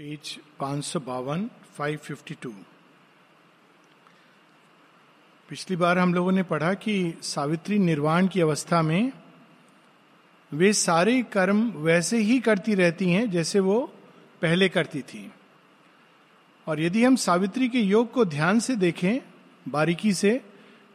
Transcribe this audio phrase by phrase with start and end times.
[0.00, 2.50] Page पाँच सौ बावन फाइव फिफ्टी टू
[5.48, 9.12] पिछली बार हम लोगों ने पढ़ा कि सावित्री निर्वाण की अवस्था में
[10.52, 13.92] वे सारे कर्म वैसे ही करती रहती हैं जैसे वो
[14.42, 15.32] पहले करती थी।
[16.66, 19.20] और यदि हम सावित्री के योग को ध्यान से देखें
[19.68, 20.44] बारीकी से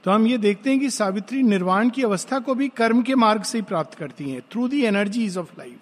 [0.04, 3.44] तो हम ये देखते हैं कि सावित्री निर्वाण की अवस्था को भी कर्म के मार्ग
[3.44, 5.80] से ही प्राप्त करती हैं through the energies of life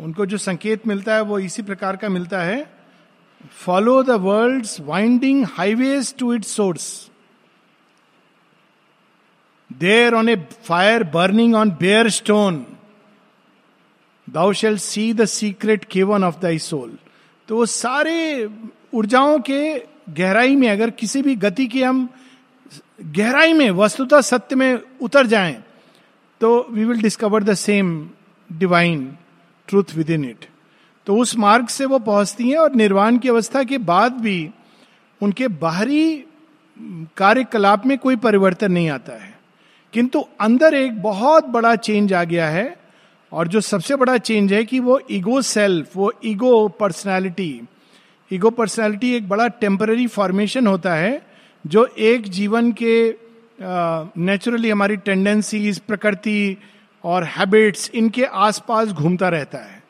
[0.00, 2.74] उनको जो संकेत मिलता है वो इसी प्रकार का मिलता है।
[3.52, 7.10] Follow the world winding highways to it source
[9.72, 12.66] there on a fire burning on bare stone
[14.30, 16.98] thou shall see the secret cave of thy soul
[17.48, 18.48] तो वो सारे
[18.94, 19.78] ऊर्जाओं के
[20.10, 22.08] गहराई में अगर किसी भी गति की हम
[23.02, 25.64] गहराई में, वस्तुतः सत्य में उतर जाएँ
[26.40, 28.10] तो we will discover the same
[28.52, 29.16] divine
[29.68, 30.44] truth within it
[31.06, 34.50] तो उस मार्ग से वो पहुँचती हैं और निर्वाण की अवस्था के बाद भी
[35.22, 36.24] उनके बाहरी
[37.16, 39.34] कार्यकलाप में कोई परिवर्तन नहीं आता है।
[39.92, 42.76] किंतु अंदर एक बहुत बड़ा चेंज आ गया है
[43.32, 47.62] और जो सबसे बड़ा चेंज है कि वो ईगो सेल्फ वो ईगो पर्सनैलिटी
[48.32, 51.26] ईगो पर्सनैलिटी एक बड़ा टेम्पररी फॉर्मेशन होता है
[51.66, 53.14] जो एक जीवन के
[53.62, 56.56] नेचुरली uh, हमारी टेंडेंसीज प्रकृति
[57.04, 59.82] और हैबिट्स इनके आसपास घूमता रहता है।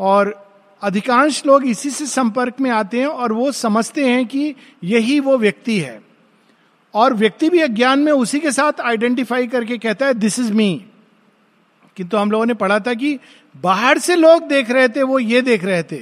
[0.00, 4.54] और अधिकांश लोग इसी से संपर्क में आते हैं और वो समझते हैं कि
[4.84, 6.02] यही वो व्यक्ति है।
[6.94, 10.84] और व्यक्ति भी अज्ञान में उसी के साथ आइडेंटिफाई करके कहता है दिस इज़ मी
[11.96, 13.18] किंतु हम लोगों ने पढ़ा था कि
[13.56, 15.98] बाहर से लोग देख रहे थे, वो ये देख रहे थे।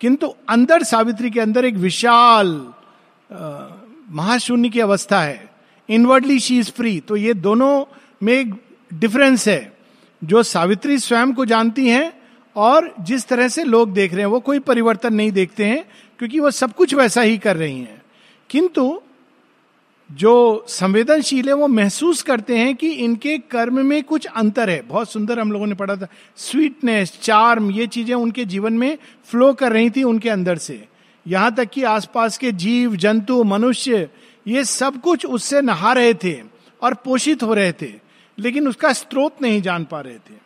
[0.00, 2.72] किंतु अंदर सावित्री के अंदर एक विशाल
[4.10, 5.50] महाशून्य की अवस्था है।
[5.88, 7.84] इनवर्डली शी इज़ फ्री तो ये दोनों
[8.22, 8.54] में एक
[8.94, 9.71] डिफरेंस है।
[10.24, 12.12] जो सावित्री स्वयं को जानती हैं
[12.56, 15.84] और जिस तरह से लोग देख रहे हैं, वो कोई परिवर्तन नहीं देखते हैं,
[16.18, 18.02] क्योंकि वो सब कुछ वैसा ही कर रही हैं।
[18.50, 19.00] किंतु
[20.12, 25.10] जो संवेदनशील है, वो महसूस करते हैं कि इनके कर्म में कुछ अंतर है। बहुत
[25.10, 26.06] सुंदर हम लोगों ने पढ़ा था
[26.36, 30.84] स्वीटनेस चार्म ये चीज़ें उनके जीवन में फ्लो कर रही थी उनके अंदर से।
[31.28, 34.08] यहाँ तक कि आसपास के जीव, जंतु, मनुष्य,
[34.46, 36.40] ये सब कुछ उससे नहा रहे थे
[36.82, 40.40] और पोषित हो रहे थे। लेकिन उसका स्रोत नहीं जान पा रहे थे।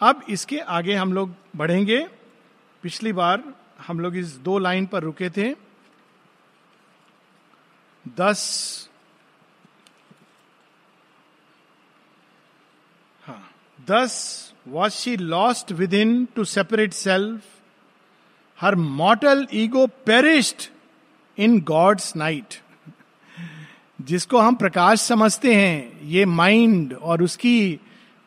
[0.00, 1.98] अब इसके आगे हम लोग बढ़ेंगे।
[2.84, 3.42] पिछली बार
[3.86, 5.54] हम लोग इस दो लाइन पर रुके थे।
[8.16, 8.40] दस
[13.24, 13.42] हाँ
[13.90, 14.14] दस
[14.68, 17.42] was she lost within to separate self
[18.60, 20.70] her mortal ego perished
[21.38, 22.54] in God's night
[24.00, 27.78] जिसको हम प्रकाश समझते हैं, ये माइंड और उसकी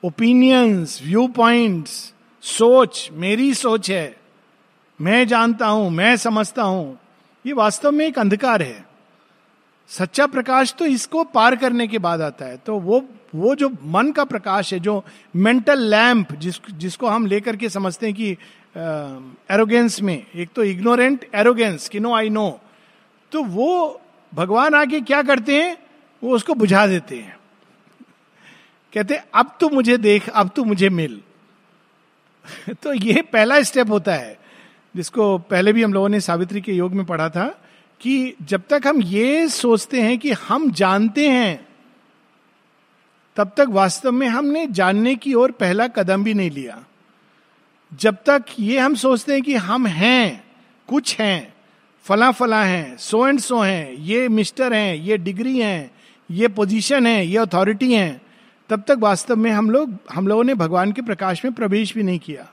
[0.04, 2.14] ओपिनियंस व्यू पॉइंट्स
[2.44, 4.16] सोच, मेरी सोच है।
[5.00, 7.00] मैं जानता हूँ, मैं समझता हूँ।
[7.46, 8.86] ये वास्तव में एक अंधकार है।
[9.90, 13.04] सच्चा प्रकाश तो इसको पार करने के बाद आता है। तो वो
[13.36, 15.04] वो जो मन का प्रकाश है, जो
[15.36, 18.32] मेंटल लैम्प जिस, जिसको हम लेकर के समझते हैं कि
[19.52, 22.60] एरोगेंस में, एक तो इग्नोरेंट एरोगेंस कि नो आई नो
[23.32, 24.02] तो वो
[24.34, 25.78] भगवान आके क्या करते हैं?
[26.24, 27.38] वो उसको बुझा देते हैं।
[28.94, 31.22] कहते, अब तू मुझे देख, अब तू मुझे मिल।
[32.74, 34.40] तो ये पहला स्टेप होता है,
[34.96, 37.62] जिसको पहले भी हम लोगों ने सावित्री के योग में पढ़ा था,
[38.02, 41.68] कि जब तक हम ये सोचते हैं कि हम जानते हैं,
[43.36, 46.84] तब तक वास्तव में हमने जानने की ओर पहला कदम भी नहीं लिया।
[47.94, 50.44] जब तक ये हम सोचते हैं कि हम हैं,
[50.88, 51.53] कुछ हैं
[52.06, 55.92] फला फला हैं सो एंड सो हैं, ये मिस्टर हैं, ये डिग्री हैं,
[56.30, 58.22] ये पोजीशन है, ये अथॉरिटी है।
[58.70, 62.04] तब तक वास्तव में हम लोग, हम लोगों ने भगवान के प्रकाश में प्रवेश भी
[62.04, 62.48] नहीं किया।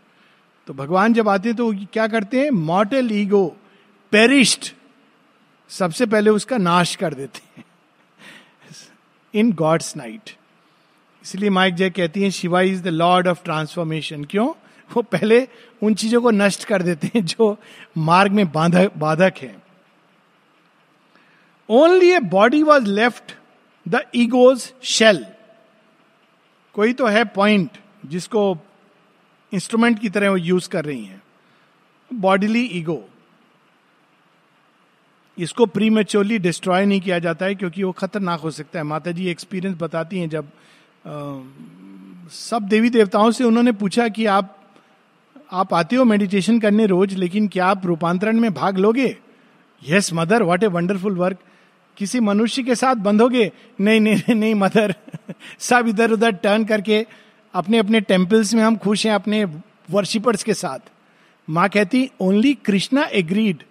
[0.66, 2.50] तो भगवान जब आते तो क्या करते हैं?
[2.50, 3.47] मॉटल ईगो
[4.12, 4.72] पेरिस्ट
[5.71, 7.65] सबसे पहले उसका नाश कर देते हैं।
[9.34, 10.31] इन गॉड्स नाइट
[11.25, 14.25] इसलिए माइक जय कहती हैं Shiva is the lord of transformation.
[14.25, 14.53] क्यों?
[14.97, 15.47] वो पहले
[15.83, 17.56] उन चीज़ों को नष्ट कर देते हैं जो
[17.99, 19.55] मार्ग में बाधक बाधक है।
[21.69, 23.37] Only a body was left
[23.87, 25.25] the ego's shell
[26.75, 28.56] कोई तो है पॉइंट जिसको
[29.53, 31.20] इंस्ट्रूमेंट की तरह वो यूज़ कर रही है।
[32.11, 33.05] बॉडीली ईगो
[35.38, 39.11] इसको प्री मेच्योरली डिस्ट्रॉय नहीं किया जाता है क्योंकि वो खतरनाक हो सकता है। माता
[39.11, 40.50] जी एक्सपीरियंस बताती हैं जब
[41.06, 41.41] आ,
[42.31, 44.56] सब देवी देवताओं से उन्होंने पूछा कि आप
[45.52, 49.17] आप आते हो मेडिटेशन करने रोज, लेकिन क्या आप रूपांतरण में भाग लोगे?
[49.82, 51.38] Yes mother what a wonderful work
[51.97, 53.50] किसी मनुष्य के साथ बंधोगे?
[53.81, 54.94] नहीं नहीं नहीं मदर
[55.58, 57.05] सब इधर उधर टर्न करके
[57.55, 59.44] अपने अपने टेम्पल्स में हम खुश हैं, अपने
[59.91, 60.79] वर्शिपर्स के साथ।
[61.49, 63.62] माँ कहती only Krishna agreed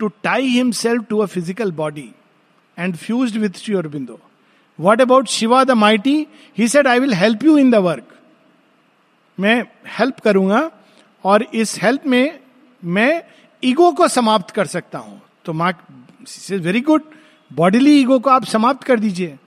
[0.00, 2.08] to tie himself to a physical body
[2.78, 4.18] and fuse with Shri Aurobindo
[4.78, 6.26] what about Shiva the mighty
[6.58, 8.14] he said I will help you in the work
[9.38, 9.62] मैं
[9.98, 10.70] हेल्प करूँगा
[11.24, 12.38] और इस help में
[12.82, 13.22] मैं
[13.62, 15.72] ego को समाप्त कर सकता हूँ। तो माँ
[16.50, 17.02] वेरी गुड
[17.50, 19.38] बॉडीली ईगो को आप समाप्त कर दीजिए।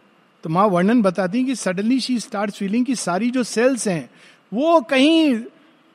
[0.43, 4.09] तो माँ, वर्णन बताती हैं कि सडनली शी स्टार्ट फीलिंग की सारी जो सेल्स हैं,
[4.51, 5.35] वो कहीं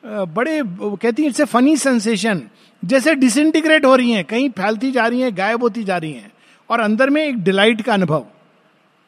[0.03, 2.43] बड़े कहती है इट्स ए फनी सेंसेशन
[2.83, 6.33] जैसे डिसइंटीग्रेट हो रही हैं, कहीं फैलती जा रही हैं, गायब होती जा रही हैं,
[6.71, 8.27] और अंदर में एक डिलाइट का अनुभव।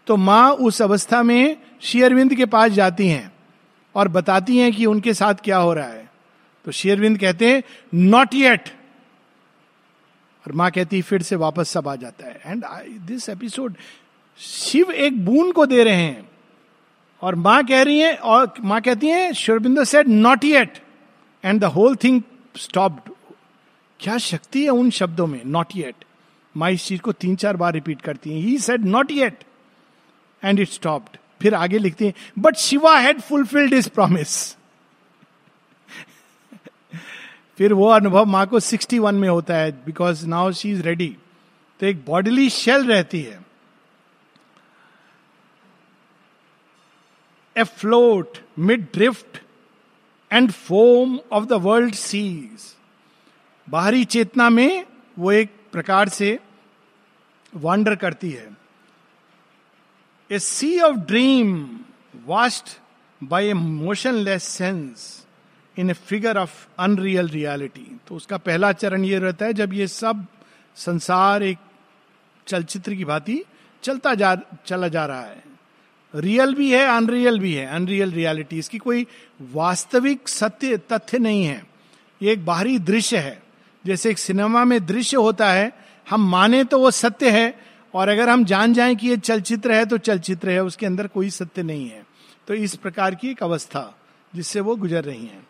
[0.07, 3.31] तो माँ, उस अवस्था में शेयरविंद के पास जाती हैं
[3.95, 6.08] और बताती हैं कि उनके साथ क्या हो रहा है।
[6.65, 7.63] तो शेयरविंद कहते हैं
[7.95, 8.69] नॉट येट
[10.45, 12.41] और माँ कहती फिर से वापस सब आ जाता है.
[12.47, 12.65] एंड
[13.07, 13.75] दिस एपिसोड
[14.41, 16.29] शिव एक बूंद को दे रहे हैं।
[17.23, 20.79] और माँ कह रही है, और माँ कहती है शिवरबिंदर said not yet
[21.45, 22.23] and the whole thing
[22.57, 23.13] stopped
[24.01, 26.05] क्या शक्ति है उन शब्दों में नॉट येट
[26.57, 29.45] माँ इस चीज़ को तीन चार बार रिपीट करती है। He said not yet
[30.43, 34.57] and it stopped फिर आगे लिखती है but Shiva had fulfilled is promise
[37.59, 41.17] फिर वो अनुभव माँ को 61 में होता है because now she is ready
[41.81, 43.39] तो एक बॉडीली शेल रहती है।
[47.57, 49.39] A float mid drift
[50.31, 52.75] and foam of the world seas
[53.69, 54.85] बाहरी चेतना में
[55.19, 56.39] वो एक प्रकार से
[57.53, 58.49] वॉन्डर करती है।
[60.31, 61.69] A sea of dream
[62.27, 62.79] vast
[63.21, 65.27] by a motionless sense
[65.79, 69.87] in a figure of unreal reality तो उसका पहला चरण ये रहता है, जब ये
[69.87, 70.27] सब
[70.77, 71.59] संसार एक
[72.47, 73.43] चलचित्र की भांति
[73.83, 74.35] चलता जा,
[74.67, 75.43] चला जा रहा है।
[76.15, 79.07] रियल भी है अनरियल भी है अनरियल रियलिटी इसकी कोई
[79.53, 81.67] वास्तविक सत्य, तथ्य नहीं है।
[82.23, 83.43] ये एक बाहरी दृश्य है।
[83.85, 85.73] जैसे एक सिनेमा में दृश्य होता है,
[86.11, 87.55] हम माने तो वो सत्य है,
[87.95, 91.31] और अगर हम जान जाएँ कि ये चलचित्र है तो चलचित्र है, उसके अंदर कोई
[91.31, 92.07] सत्य नहीं है।
[92.49, 93.95] तो इस प्रकार की एक अवस्था,
[94.35, 95.48] जिससे वो गुजर रही हैं।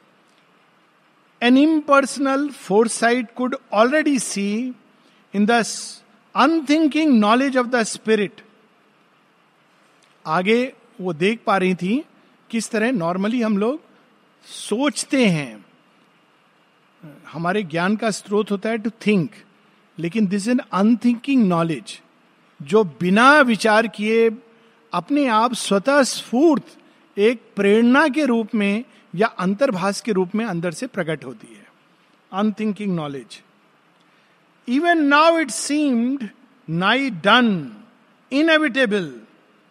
[1.42, 4.74] An impersonal foresight could already see
[5.34, 5.50] in the
[6.36, 8.40] unthinking knowledge of the spirit
[10.26, 12.04] आगे वो देख पा रही थी
[12.50, 13.80] किस तरह नॉर्मली हम लोग
[14.46, 15.64] सोचते हैं।
[17.32, 19.30] हमारे ज्ञान का स्रोत होता है टू थिंक
[19.98, 22.00] लेकिन दिस एन अनथिंकिंग नॉलेज
[22.62, 24.30] जो बिना विचार किए
[24.92, 26.76] अपने आप स्वतः स्फूर्त
[27.18, 28.84] एक प्रेरणा के रूप में
[29.14, 31.66] या अंतर्भाष के रूप में अंदर से प्रकट होती है।
[32.32, 33.42] Unthinking knowledge
[34.68, 36.28] even now it seemed
[36.68, 37.48] nigh done
[38.32, 39.12] inevitable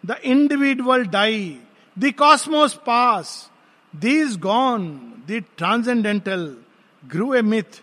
[0.04, 1.58] the individual die
[1.96, 3.50] the cosmos pass
[3.96, 4.88] this gone
[5.28, 6.56] the transcendental
[7.02, 7.82] grew a myth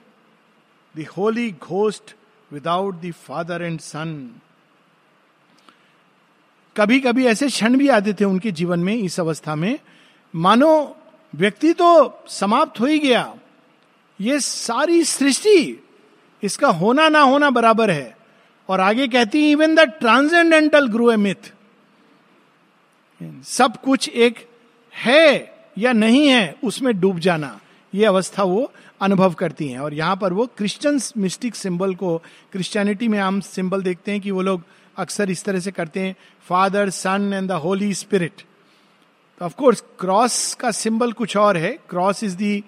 [0.96, 2.16] the holy ghost
[2.52, 4.18] without the father and son
[6.76, 9.80] कभी कभी ऐसे क्षण भी आते थे उनके जीवन में, इस अवस्था में।
[10.34, 10.98] मानो
[11.36, 13.34] व्यक्ति तो समाप्त हो ही गया।
[14.20, 15.84] ये सारी सृष्टि
[16.44, 18.16] इसका होना ना होना बराबर है।
[18.70, 21.52] और आगे कहती है even the transcendental grow a myth
[23.48, 24.48] सब कुछ एक
[24.94, 27.60] है या नहीं है, उसमें डूब जाना।
[27.94, 28.72] ये अवस्था वो
[29.02, 32.18] अनुभव करती हैं। और यहाँ पर वो क्रिश्चियन मिस्टिक सिंबल को
[32.52, 34.64] क्रिश्चियनिटी में हम सिंबल देखते हैं कि वो लोग
[34.98, 36.16] अक्सर इस तरह से करते हैं
[36.48, 38.42] father son and the holy spirit
[39.42, 42.64] of course cross का सिंबल कुछ और है cross is the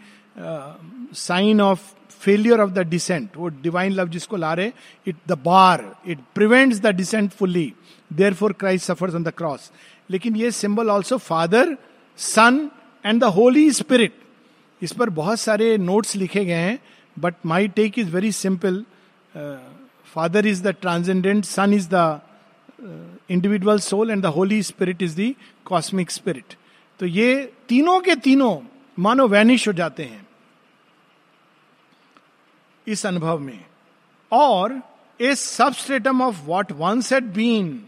[1.17, 1.81] sign of
[2.21, 4.71] failure of the descent वो डिवाइन लव जिसको ला रहे
[5.07, 7.71] it the bar it prevents the descent fully
[8.33, 9.71] therefore Christ suffers on the cross
[10.09, 11.77] लेकिन ये symbol also father
[12.19, 12.69] son
[13.05, 14.13] and the holy spirit
[14.81, 16.79] इस पर बहुत सारे नोट्स लिखे गए हैं
[17.17, 18.83] but my take is very simple
[20.15, 22.19] father is the transcendent son is the
[23.29, 25.33] individual soul and the holy spirit is the
[25.65, 26.53] cosmic spirit
[26.99, 28.59] तो ये तीनों के तीनों
[28.99, 30.27] मानो वैनिश हो जाते हैं
[32.87, 33.65] इस अनुभव में।
[34.31, 34.81] और
[35.21, 37.87] a substratum of what once had been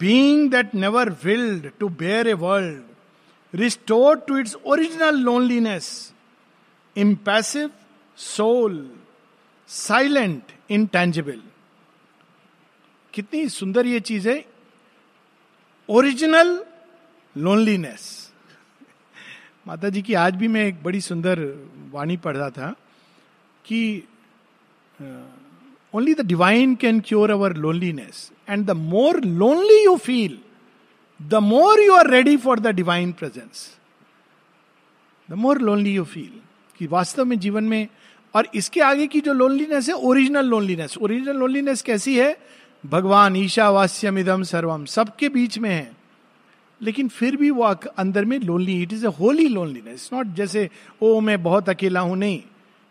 [0.00, 6.12] being that never willed to bear a world restore to its original loneliness
[6.96, 7.70] impassive
[8.16, 8.90] soul
[9.68, 11.42] silent intangible
[13.14, 14.49] कितनी सुंदर ये चीज़ है
[15.90, 16.48] ओरिजिनल
[17.36, 18.02] लोनलीनेस।
[19.66, 21.38] माता जी की आज भी मैं एक बड़ी सुंदर
[21.92, 22.68] वाणी पढ़ रहा था
[23.64, 23.80] कि
[25.94, 30.38] only the divine can cure our loneliness and the more lonely you feel
[31.20, 33.68] the more you are ready for the divine presence
[35.28, 36.38] the more lonely you feel
[36.78, 37.86] कि वास्तव में जीवन में
[38.34, 42.36] और इसके आगे की जो लोनलीनेस है ओरिजिनल लोनलीनेस ओरिजिनल लोनलीनेस कैसी है?
[42.86, 45.92] भगवान ईशावास्यम इदम सर्वम सबके बीच में है।
[46.82, 47.62] लेकिन फिर भी वो
[47.98, 50.70] अंदर में lonely it is a holy loneliness not जैसे
[51.02, 52.42] ओ, मैं बहुत अकेला हूँ। नहीं।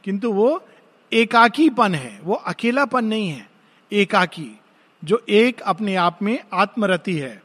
[0.03, 0.65] किंतु वो
[1.13, 3.50] एकाकीपन है। वो अकेलापन नहीं है।
[3.93, 4.60] एकाकी,
[5.03, 7.43] जो एक अपने आप में आत्मरति है।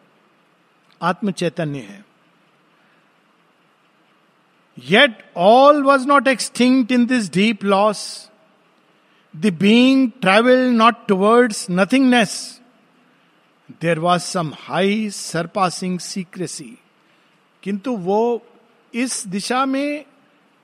[1.03, 2.05] आत्म चैतन्य है।
[4.79, 8.31] Yet all was not extinct in this deep loss
[9.35, 12.35] the being travel not towards nothingness
[13.83, 16.77] there was some high surpassing secrecy
[17.63, 18.21] किंतु वो
[18.95, 20.05] इस दिशा में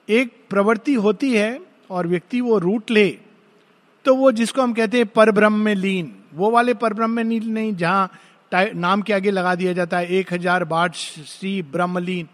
[0.08, 1.60] एक प्रवृत्ति होती है
[1.90, 3.08] और व्यक्ति वो रूट ले।
[4.04, 7.24] तो वो जिसको हम कहते हैं पर ब्रह्म में लीन वो वाले पर ब्रह्म में
[7.24, 8.10] लीन नहीं जहाँ
[8.52, 12.28] नाम के आगे लगा दिया जाता है, एक हज़ार बार श्री ब्रह्मलीन।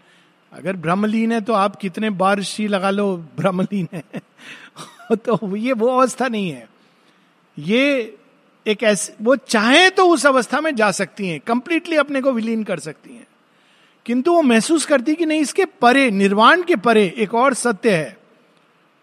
[0.51, 4.03] अगर ब्रह्मलीन है तो आप कितने बार श्री लगा लो, ब्रह्मलीन है।
[5.15, 6.69] तो ये वो अवस्था नहीं है।
[7.59, 8.17] ये
[8.67, 12.63] एक ऐसे, वो चाहे तो उस अवस्था में जा सकती हैं कंप्लीटली अपने को विलीन
[12.63, 13.27] कर सकती हैं।
[14.05, 18.17] किंतु वो महसूस करती कि नहीं, इसके परे, निर्वाण के परे एक और सत्य है,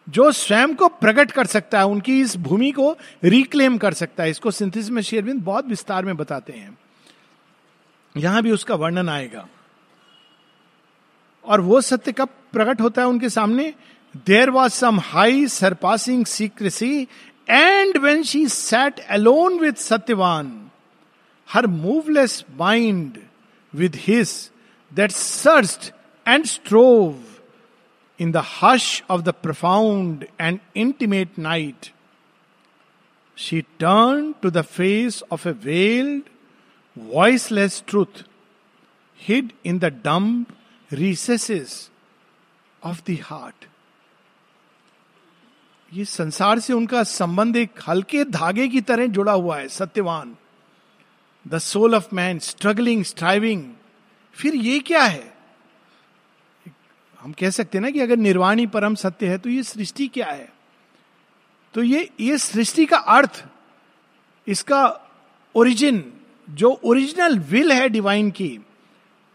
[0.08, 4.30] जो स्वयं को प्रकट कर सकता है, उनकी इस भूमि को रिक्लेम कर सकता है।
[4.30, 6.78] इसको सिंथिस में शेरविंद बहुत विस्तार में बताते हैं।
[8.16, 9.48] यहाँ भी उसका वर्णन आएगा।
[11.44, 13.74] और वो सत्य कब प्रकट होता है उनके सामने?
[14.14, 17.08] There was some high surpassing secrecy,
[17.48, 20.70] and when she sat alone with Satyavan,
[21.46, 23.28] her moveless mind
[23.72, 24.50] with his
[24.92, 25.92] that searched
[26.24, 27.40] and strove
[28.16, 31.90] in the hush of the profound and intimate night.
[33.34, 36.22] She turned to the face of a veiled,
[36.94, 38.22] voiceless truth
[39.14, 40.46] hid in the dumb
[40.90, 41.90] recesses
[42.82, 43.66] of the heart.
[45.94, 50.34] ये संसार से उनका संबंध एक हल्के धागे की तरह जुड़ा हुआ है, Satyavan.
[51.46, 53.62] The soul of man struggling striving
[54.36, 55.32] फिर ये क्या है?
[57.20, 60.26] हम कह सकते हैं ना कि अगर निर्वाणी परम सत्य है तो ये सृष्टि क्या
[60.26, 60.52] है?
[61.74, 63.44] तो ये ये सृष्टि का अर्थ,
[64.46, 64.84] इसका
[65.54, 66.04] ओरिजिन
[66.48, 68.58] जो ओरिजिनल विल है डिवाइन की,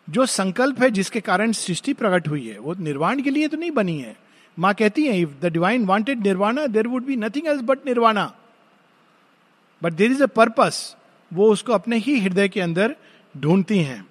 [0.08, 3.72] जो संकल्प है जिसके कारण सृष्टि प्रकट हुई है, वो निर्वाण के लिए तो नहीं
[3.72, 4.18] बनी है।
[4.60, 8.34] माँ कहती है if the divine wanted nirvana there would be nothing else but nirvana
[9.84, 10.96] but there is a purpose
[11.34, 12.96] वो उसको अपने ही हृदय के अंदर
[13.38, 14.08] ढूंढती हैं।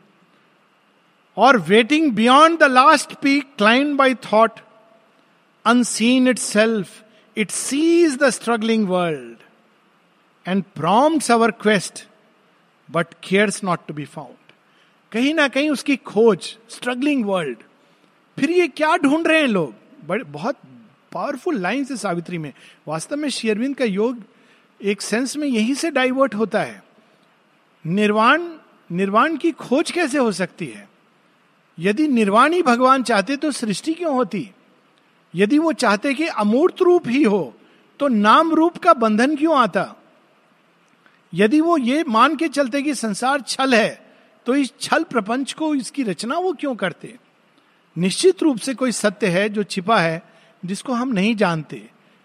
[1.37, 4.61] और waiting beyond the last peak climb by thought
[5.64, 7.04] unseen itself
[7.37, 9.37] it sees the struggling world
[10.49, 12.07] and prompts our quest
[12.90, 14.52] but cares not to be found
[15.12, 17.59] कहीं ना कहीं उसकी खोज स्ट्रगलिंग वर्ल्ड
[18.38, 19.75] फिर ये क्या ढूंढ रहे हैं लोग?
[20.05, 20.57] बड़े, बहुत
[21.12, 22.52] पावरफुल लाइन है सावित्री में।
[22.88, 24.23] वास्तव में शेरविंद का योग
[24.81, 26.83] एक सेंस में यही से डाइवर्ट होता है।
[27.85, 28.43] निर्वाण
[28.90, 30.88] निर्वाण की खोज कैसे हो सकती है?
[31.78, 34.50] यदि निर्वाण ही भगवान चाहते तो सृष्टि क्यों होती?
[35.35, 37.55] यदि वो चाहते कि अमूर्त रूप ही हो
[38.00, 39.95] तो नाम रूप का बंधन क्यों आता?
[41.35, 45.75] यदि वो ये मान के चलते कि संसार छल है तो इस छल प्रपंच को
[45.75, 47.17] इसकी रचना वो क्यों करते?
[47.97, 50.23] निश्चित रूप से कोई सत्य है जो छिपा है,
[50.62, 51.83] जिसको हम नहीं जानते,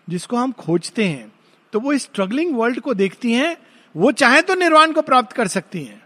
[0.07, 1.31] जिसको हम खोजते हैं
[1.73, 3.55] तो वो स्ट्रगलिंग वर्ल्ड को देखती हैं,
[3.95, 6.01] वो चाहे तो निर्वाण को प्राप्त कर सकती हैं,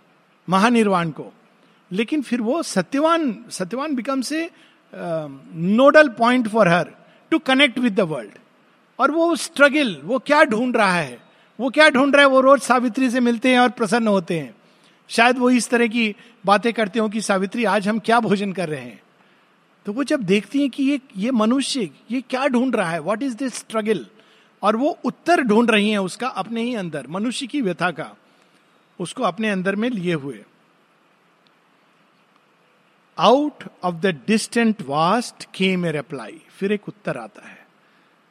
[0.48, 1.32] महानिर्वाण को।
[1.92, 4.50] लेकिन फिर वो सत्यवान सत्यवान बिकम से
[4.94, 6.92] nodal point for her
[7.32, 8.38] to connect with the world
[9.00, 11.18] और वो स्ट्रगल वो क्या ढूंढ रहा है?
[11.60, 12.30] वो क्या ढूंढ रहा है?
[12.30, 14.56] वो रोज सावित्री से मिलते हैं और प्रसन्न होते हैं।
[15.10, 16.14] शायद वो इस तरह की
[16.46, 19.02] बातें करते हो कि सावित्री, आज हम क्या भोजन कर रहे हैं?
[19.88, 23.00] तो वो जब देखती हैं कि ये ये मनुष्य, ये क्या ढूंढ रहा है?
[23.00, 24.06] वॉट इज़ दिस स्ट्रगल
[24.64, 28.10] और वो उत्तर ढूंढ रही हैं उसका अपने ही अंदर, मनुष्य की व्यथा का,
[29.00, 30.44] उसको अपने अंदर में लिए हुए।
[33.18, 37.66] Out of the distant vast came a reply फिर एक उत्तर आता है।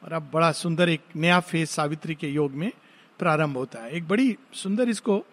[0.03, 2.71] और अब बड़ा सुंदर एक नया फ़ेज़ सावित्री के योग में
[3.19, 5.23] प्रारंभ होता है। एक बड़ी सुंदर इसको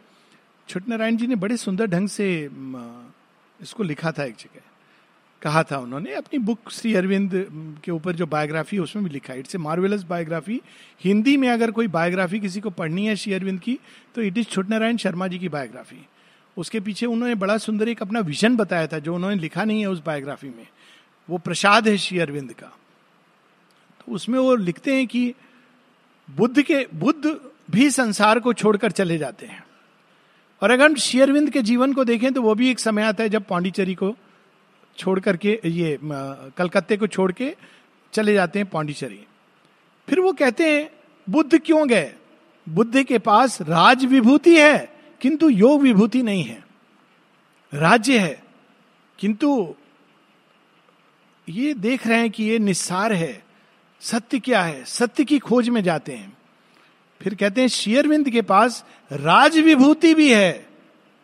[0.68, 2.48] छोट नारायण जी ने बड़े सुंदर ढंग से
[3.60, 4.70] इसको लिखा था एक जगह।
[5.44, 7.30] कहा था उन्होंने, अपनी बुक श्री अरविंद
[7.84, 10.60] के ऊपर जो बायोग्राफी है, उसमें भी लिखा है। It's a marvellous biography
[11.04, 13.78] Hindi में अगर कोई बायोग्राफी किसी को पढ़नी है श्री अरविंद की
[14.14, 16.06] तो इट इज़ छोट नारायण शर्मा जी की बायोग्राफी
[16.56, 19.86] उसके पीछे उन्होंने बड़ा सुंदर एक अपना विजन बताया था, जो उन्होंने लिखा नहीं है
[19.86, 20.66] उस बायोग्राफी में।
[21.28, 22.66] वो प्रसाद है श्री अरविंद का।
[24.00, 25.34] तो उसमें वो लिखते हैं कि
[26.28, 27.36] बुद्ध के, बुद्ध
[27.70, 29.64] भी संसार को छोड़कर चले जाते हैं।
[30.62, 33.28] और अगर हम शेयरविंद के जीवन को देखें तो वो भी एक समय आता है
[33.28, 34.14] जब पांडिचेरी को
[34.98, 37.54] छोड़ करके ये कलकत्ते को छोड़ के
[38.12, 39.20] चले जाते हैं पांडिचेरी।
[40.08, 40.90] फिर वो कहते हैं,
[41.26, 42.12] बुद्ध क्यों गए?
[42.66, 46.62] बुद्ध के पास राज विभूति है, किंतु योग विभूति नहीं है।
[47.72, 48.42] राज्य है,
[49.18, 49.74] किंतु
[51.48, 53.42] ये देख रहे हैं कि ये निस्सार है,
[54.00, 54.84] सत्य क्या है?
[54.84, 56.36] सत्य की खोज में जाते हैं।
[57.20, 60.66] फिर कहते हैं, शेयरविंद के पास राज विभूति भी है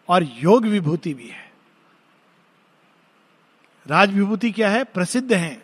[0.09, 1.50] और योग विभूति भी है।
[3.91, 4.85] राज विभूति क्या है?
[4.85, 5.63] प्रसिद्ध है।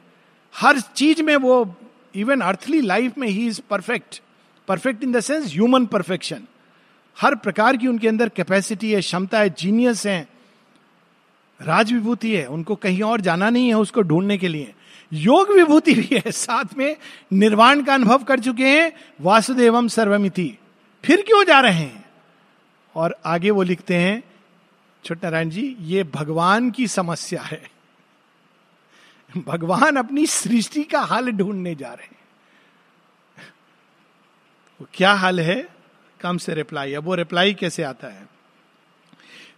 [0.57, 1.77] हर चीज़ में वो
[2.15, 4.23] इवन अर्थली लाइफ में ही is perfect
[4.69, 6.43] perfect in the sense human perfection
[7.21, 10.29] हर प्रकार की उनके अंदर कैपेसिटी है, क्षमता है जीनियस है।
[11.63, 14.75] राज विभूति है, उनको कहीं और जाना नहीं है उसको ढूँढने के लिए।
[15.13, 16.97] योग विभूति भी है, साथ में
[17.33, 20.59] निर्वाण का अनुभव कर चुके हैं, वासुदेवम सर्वमिति।
[21.05, 22.05] फिर क्यों जा रहे हैं?
[22.95, 24.23] और आगे वो लिखते हैं,
[25.05, 27.76] छोट नारायण जी, ये भगवान की समस्या है।
[29.37, 32.17] भगवान अपनी सृष्टि का हाल ढूँढने जा रहे हैं।
[34.81, 35.69] वो क्या हाल है?
[36.21, 38.29] कम से रिप्लाई अब वो रिप्लाई कैसे आता है?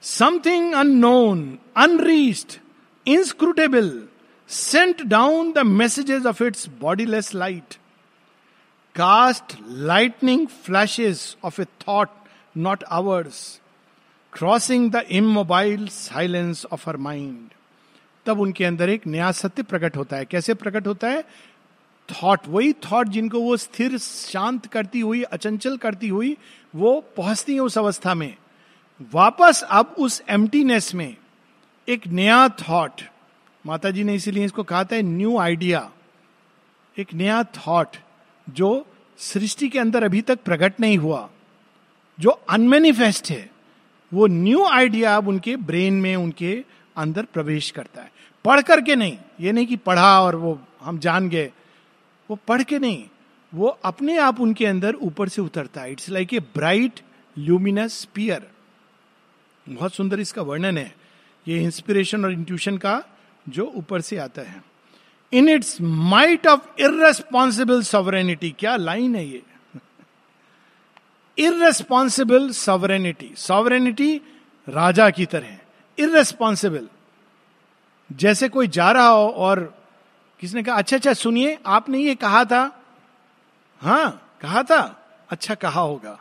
[0.02, 2.60] Something unknown unreached
[3.06, 4.08] inscrutable
[4.48, 7.74] sent down the messages of its bodiless light
[8.94, 12.08] cast lightning flashes of a thought
[12.56, 13.60] not ours
[14.32, 17.48] crossing the immobile silence of our mind
[18.28, 21.24] तब उनके अंदर एक नया सत्य प्रकट होता है। कैसे प्रकट होता है?
[22.08, 26.36] थॉट वही थॉट जिनको वो स्थिर, शांत करती हुई, अचंचल करती हुई,
[26.74, 28.34] वो पहुँचती है उस अवस्था में।
[29.12, 31.16] वापस अब उस एम्प्टीनेस में
[31.88, 33.02] एक नया थॉट
[33.64, 35.90] माता जी ने इसीलिए इसको कहा था न्यू आइडिया
[36.96, 37.96] एक नया थॉट
[38.46, 38.86] जो
[39.18, 41.28] सृष्टि के अंदर अभी तक प्रकट नहीं हुआ,
[42.20, 43.50] जो अनमेनिफेस्ट है।
[44.12, 46.64] वो न्यू आइडिया अब उनके ब्रेन में, उनके
[46.98, 48.10] अंदर प्रवेश करता है।
[48.44, 51.50] पढ़ करके नहीं, ये नहीं कि पढ़ा और वो हम जान गए।
[52.30, 53.04] वो पढ़ के नहीं,
[53.52, 57.00] वो अपने आप उनके अंदर ऊपर से उतरता है। It's like a bright
[57.36, 58.48] luminous pearl
[59.66, 60.94] बहुत सुंदर इसका वर्णन है।
[61.48, 63.02] ये इंस्पिरेशन और इंट्यूशन का
[63.48, 64.62] जो ऊपर से आता है।
[65.32, 69.42] In its might of irresponsible sovereignty क्या लाइन है ये?
[71.38, 74.16] इरेस्पॉन्सिबल सॉवरेनिटी सॉवरेनिटी
[74.68, 75.58] राजा की तरह
[75.98, 76.88] इरेस्पॉन्सिबल
[78.12, 79.74] जैसे कोई जा रहा हो और
[80.40, 82.82] किसने कहा अच्छा अच्छा सुनिए, आपने ये कहा था?
[83.80, 86.20] हाँ कहा था। अच्छा कहा होगा।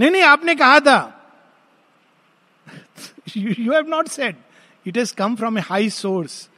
[0.00, 1.16] नहीं नहीं, आपने कहा था।
[3.36, 4.36] You have not said
[4.86, 6.48] it is come from a high source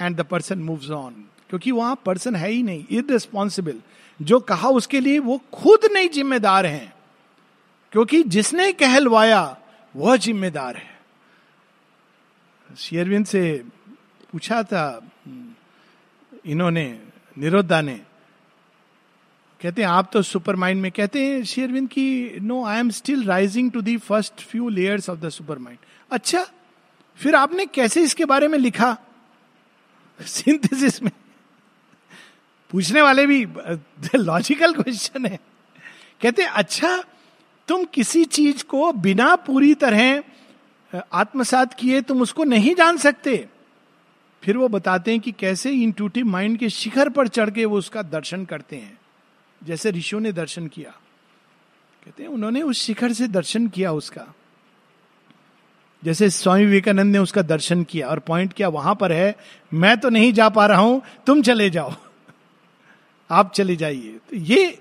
[0.00, 3.80] and the person moves on क्योंकि वहाँ पर्सन है ही नहीं इरेस्पॉन्सिबल
[4.22, 6.94] जो कहा उसके लिए वो खुद नहीं जिम्मेदार हैं।
[7.92, 9.56] क्योंकि जिसने कहलवाया,
[9.96, 10.97] वह जिम्मेदार है।
[12.76, 13.64] शेयरविंद से
[14.32, 15.10] पूछा था,
[16.46, 17.00] इन्होंने,
[17.38, 17.94] निरोधा ने।
[19.60, 23.24] कहते हैं, आप तो सुपर माइंड में कहते हैं शेयरविंद की no I am still
[23.24, 25.28] rising to the first few layers of the
[25.58, 25.78] supermind
[26.10, 26.46] अच्छा
[27.18, 28.96] फिर आपने कैसे इसके बारे में लिखा?
[30.20, 31.10] सिंथेसिस में।
[32.70, 33.44] पूछने वाले भी
[34.14, 35.38] लॉजिकल क्वेश्चन है।
[36.22, 36.96] कहते अच्छा
[37.68, 40.22] तुम किसी चीज़ को बिना पूरी तरह
[40.92, 43.46] आत्मसात किए, तुम उसको नहीं जान सकते।
[44.42, 48.02] फिर वो बताते हैं कि कैसे इंटूटिव माइंड के शिखर पर चढ़ के वो उसका
[48.04, 48.98] दर्शन करते हैं,
[49.62, 50.90] जैसे ऋषियों ने दर्शन किया।
[52.02, 54.26] कहते हैं, उन्होंने उस शिखर से दर्शन किया उसका,
[56.02, 59.34] जैसे स्वामी विवेकानंद ने उसका दर्शन किया और पॉइंट किया वहाँ पर है,
[59.72, 61.94] मैं तो नहीं जा पा रहा हूँ, तुम चले जाओ,
[63.30, 64.78] आप चले जाइए। तो ये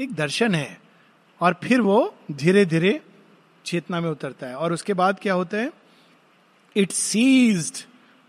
[0.00, 0.80] एक दर्शन है।
[1.40, 3.00] और फिर वो धीरे धीरे
[3.64, 5.72] चेतना में उतरता है। और उसके बाद क्या होता है?
[6.76, 7.74] It seized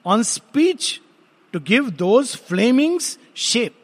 [0.06, 1.02] on speech
[1.54, 3.76] to give those flamings shape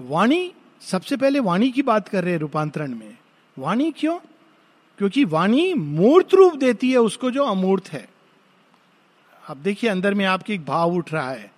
[0.00, 3.16] वाणी, सबसे पहले वाणी की बात कर रहे हैं रूपांतरण में।
[3.58, 4.18] वाणी क्यों?
[4.98, 8.08] क्योंकि वाणी मूर्त रूप देती है, उसको जो अमूर्त है।
[9.48, 11.52] अब देखिए, अंदर में आपके एक भाव उठ रहा है।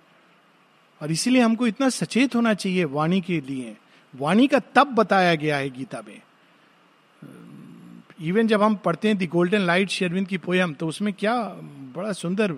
[1.01, 3.77] और इसीलिए हमको इतना सचेत होना चाहिए वाणी के लिए।
[4.15, 6.21] वाणी का तब बताया गया है गीता में।
[8.19, 11.35] इवन जब हम पढ़ते हैं दी गोल्डन लाइट शेरविंद की पोयम तो उसमें क्या
[11.95, 12.51] बड़ा सुंदर,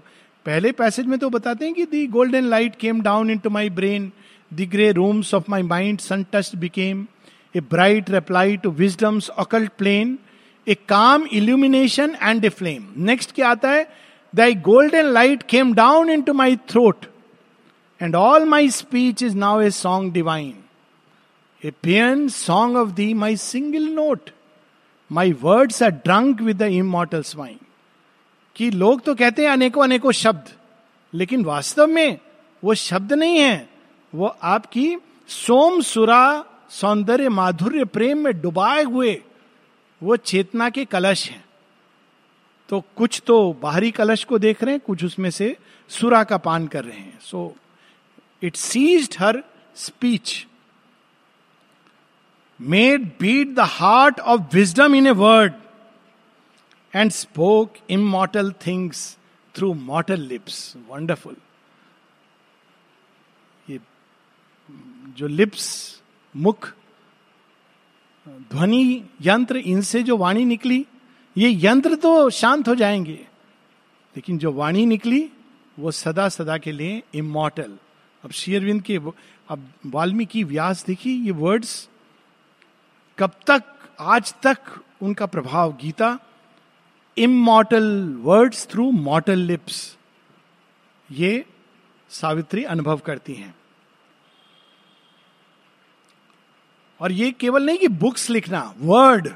[0.45, 4.11] पहले पैसेज में तो बताते हैं कि the golden light came down into my brain
[4.53, 7.07] the grey rooms of my mind sun touched became
[7.55, 10.17] a bright reply to wisdom's occult plane
[10.67, 13.87] a calm illumination and a flame next क्या आता है?
[14.35, 17.05] Thy golden light came down into my throat
[18.01, 20.53] and all my speech is now a song divine
[21.65, 24.29] a paean song of thee my single note
[25.11, 27.57] my words are drunk with the immortal swine
[28.55, 30.49] कि लोग तो कहते हैं अनेकों अनेकों शब्द,
[31.13, 32.17] लेकिन वास्तव में
[32.63, 33.69] वो शब्द नहीं है।
[34.13, 34.95] वो आपकी
[35.29, 39.21] सोम, सुरा, सौंदर्य, माधुर्य, प्रेम में डुबाए हुए
[40.01, 41.43] वो चेतना के कलश हैं।
[42.69, 45.55] तो कुछ तो बाहरी कलश को देख रहे हैं, कुछ उसमें से
[45.89, 47.55] सुरा का पान कर रहे हैं। So
[48.43, 49.43] it seized her
[49.75, 50.45] speech
[52.59, 55.53] made beat the heart of wisdom in a word
[56.93, 59.17] and spoke immortal things
[59.55, 61.35] through mortal lips wonderful
[63.69, 63.79] ये
[65.17, 65.67] जो लिप्स
[66.35, 66.73] मुख,
[68.27, 70.85] ध्वनि यंत्र, इनसे जो वाणी निकली,
[71.35, 73.19] ये यंत्र तो शांत हो जाएँगे,
[74.15, 75.29] लेकिन जो वाणी निकली,
[75.77, 77.77] वो सदा सदा के लिए इमोटल
[78.23, 78.99] अब शेयरविंद के
[79.49, 81.87] अब वाल्मीकि व्यास देखिए, ये वर्ड्स
[83.17, 83.63] कब तक
[83.99, 84.57] आज तक
[85.01, 86.17] उनका प्रभाव Gita
[87.17, 87.87] immortal
[88.21, 89.77] words through mortal lips
[91.09, 91.45] ये
[92.11, 93.53] सावित्री अनुभव करती हैं।
[97.01, 99.27] और ये केवल नहीं कि बुक्स लिखना वर्ड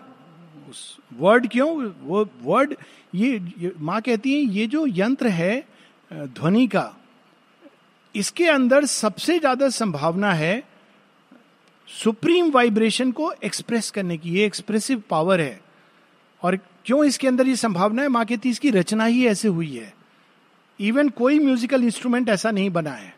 [0.70, 1.70] उस वर्ड क्यों
[2.02, 2.76] वो वर्ड
[3.16, 5.64] ये, ये माँ कहती है ये जो यंत्र है
[6.12, 6.92] ध्वनि का
[8.16, 10.62] इसके अंदर सबसे ज़्यादा संभावना है
[12.00, 15.62] सुप्रीम वाइब्रेशन को एक्सप्रेस करने की, ये एक्सप्रेसिव पावर है।
[16.44, 18.08] और क्यों इसके अंदर ये संभावना है?
[18.08, 19.94] माँ कहती इसकी रचना ही ऐसे हुई है।
[20.80, 23.16] इवन कोई म्यूजिकल इंस्ट्रूमेंट ऐसा नहीं बना है।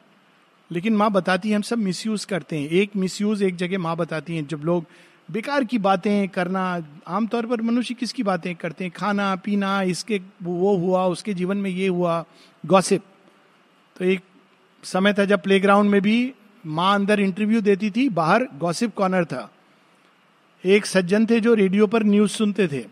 [0.71, 4.35] लेकिन माँ बताती है, हम सब मिसयूज करते हैं। एक मिसयूज एक जगह माँ बताती
[4.35, 4.85] हैं, जब लोग
[5.31, 8.93] बेकार की बातें करना, आमतौर पर मनुष्य किसकी बातें करते हैं?
[8.95, 12.25] खाना, पीना, इसके वो हुआ, उसके जीवन में ये हुआ
[12.65, 13.03] गॉसिप
[13.97, 14.21] तो एक
[14.83, 16.33] समय था जब प्लेग्राउंड में भी
[16.65, 19.51] माँ अंदर इंटरव्यू देती थी, बाहर गॉसिप कॉर्नर था।
[20.65, 22.85] एक सज्जन थे जो रेडियो पर न्यूज़ सुनते थे।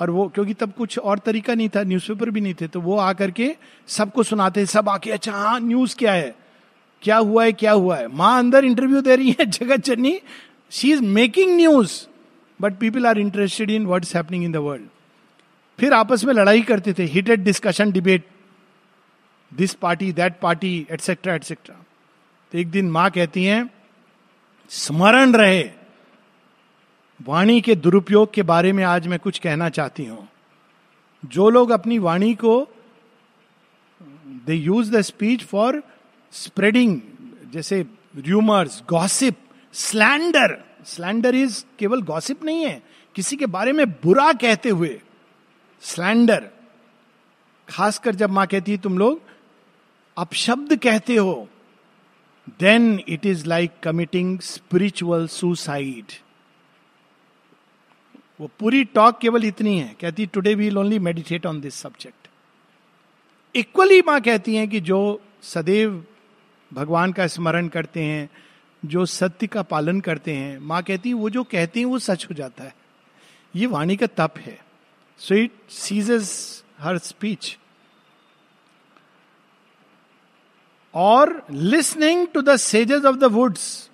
[0.00, 2.96] और वो, क्योंकि तब कुछ और तरीका नहीं था न्यूज़पेपर भी नहीं थे तो वो
[2.96, 6.34] आकर के सबको सुनाते, सब आके अच्छा हाँ न्यूज़ क्या है?
[7.02, 8.08] क्या हुआ है, क्या हुआ है?
[8.08, 10.20] माँ अंदर इंटरव्यू दे रही है, जगत Channi
[10.70, 12.06] she is making news
[12.62, 14.88] but people are interested in what happening in the world
[15.78, 18.24] फिर आपस में लड़ाई करते थे heated discussion debate
[19.54, 21.82] this party that party etcetera etcetera
[22.56, 23.68] एक दिन माँ कहती हैं,
[24.70, 25.62] स्मरण रहे।
[27.20, 30.28] वाणी के दुरुपयोग के बारे में आज मैं कुछ कहना चाहती हूँ।
[31.22, 32.54] जो लोग अपनी वाणी को
[34.46, 35.82] they use the speech for
[36.32, 37.00] spreading
[37.52, 37.80] जैसे
[38.18, 39.36] rumours gossip
[39.74, 42.82] slander slander is केवल गॉसिप नहीं है,
[43.16, 45.00] किसी के बारे में बुरा कहते हुए
[45.82, 46.48] स्लैंडर
[47.68, 49.20] खासकर जब माँ कहती है, तुम लोग
[50.16, 51.48] अपशब्द कहते हो
[52.48, 56.12] then it is like committing spiritual suicide
[58.40, 62.28] वो पूरी टॉक केवल इतनी है, कहती today we only meditate on this subject
[63.54, 66.04] equally माँ कहती हैं कि जो सदैव
[66.70, 68.28] भगवान का स्मरण करते हैं,
[68.82, 72.26] जो सत्य का पालन करते हैं, माँ कहती है वो जो कहते हैं वो सच
[72.30, 72.74] हो जाता है।
[73.54, 74.58] ये वाणी का तप है।
[75.18, 77.58] So it seizes her speech
[80.96, 83.90] और listening to the sages of the woods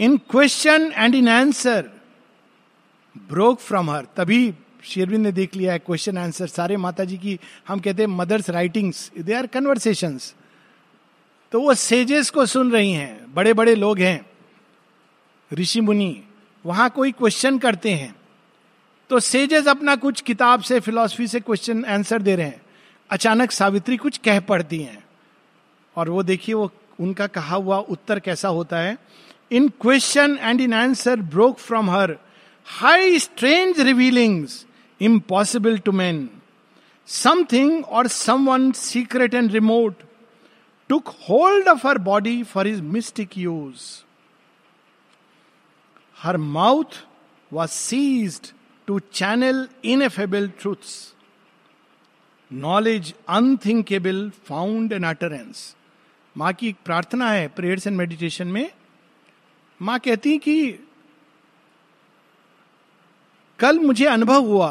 [0.00, 1.90] in question and in answer
[3.28, 7.38] broke from her तभी शेरविंद ने देख लिया है क्वेश्चन आंसर सारे माता जी की,
[7.68, 10.18] हम कहते हैं Mother's writings they are conversation
[11.52, 14.26] तो वो सेजेस को सुन रही हैं बड़े बड़े लोग हैं,
[15.50, 16.22] ऋषि मुनि,
[16.64, 18.14] वहाँ कोई क्वेश्चन करते हैं
[19.10, 22.60] तो सेजेस अपना कुछ किताब से फिलॉसफी से क्वेश्चन आंसर दे रहे हैं।
[23.10, 25.01] अचानक सावित्री कुछ कह पड़ती हैं।
[25.96, 28.98] और वो देखिए, वो उनका कहा हुआ उत्तर कैसा होता है?
[29.52, 32.16] In question and in answer broke from her
[32.66, 34.64] high strange revealings
[35.00, 36.28] impossible to man
[37.08, 38.06] something or
[38.48, 40.02] someone secret and remote
[40.90, 43.82] took hold of her body for its mystic use
[46.18, 47.04] her mouth
[47.52, 48.52] was seized
[48.88, 50.92] to channel ineffable truths
[52.50, 55.74] knowledge unthinkable found an utterance
[56.36, 58.70] माँ की एक प्रार्थना है prayers and meditation में।
[59.80, 60.72] माँ कहती कि
[63.58, 64.70] कल मुझे अनुभव हुआ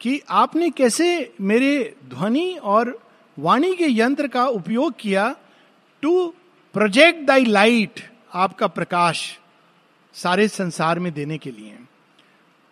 [0.00, 1.72] कि आपने कैसे मेरे
[2.10, 2.98] ध्वनि और
[3.38, 5.34] वाणी के यंत्र का उपयोग किया
[6.02, 6.34] टू
[6.74, 8.00] प्रोजेक्ट दाई लाइट
[8.34, 9.38] आपका प्रकाश,
[10.14, 11.78] सारे संसार में देने के लिए।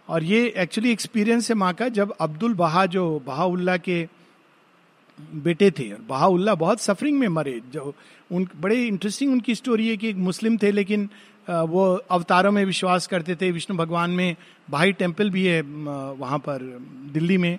[0.09, 4.07] और ये एक्चुअली एक्सपीरियंस है माँ का, जब अब्दुल बहा जो बहाउल्ला के
[5.35, 7.95] बेटे थे। और बहाउल्ला बहुत सफरिंग में मरे। जो
[8.31, 11.09] उन, बड़े इंटरेस्टिंग उनकी स्टोरी है कि एक मुस्लिम थे, लेकिन
[11.49, 14.37] वो अवतारों में विश्वास करते थे। विष्णु भगवान में
[14.71, 16.63] भाई टेंपल भी है वहाँ पर,
[17.13, 17.59] दिल्ली में।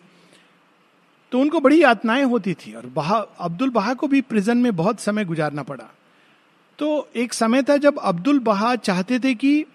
[1.32, 5.00] तो उनको बड़ी यातनाएँ होती थी और बहा, अब्दुल बहा को भी प्रिजन में बहुत
[5.00, 5.89] समय गुजारना पड़ा।
[6.80, 9.65] तो एक समय था जब अब्दुल बहा चाहते थे कि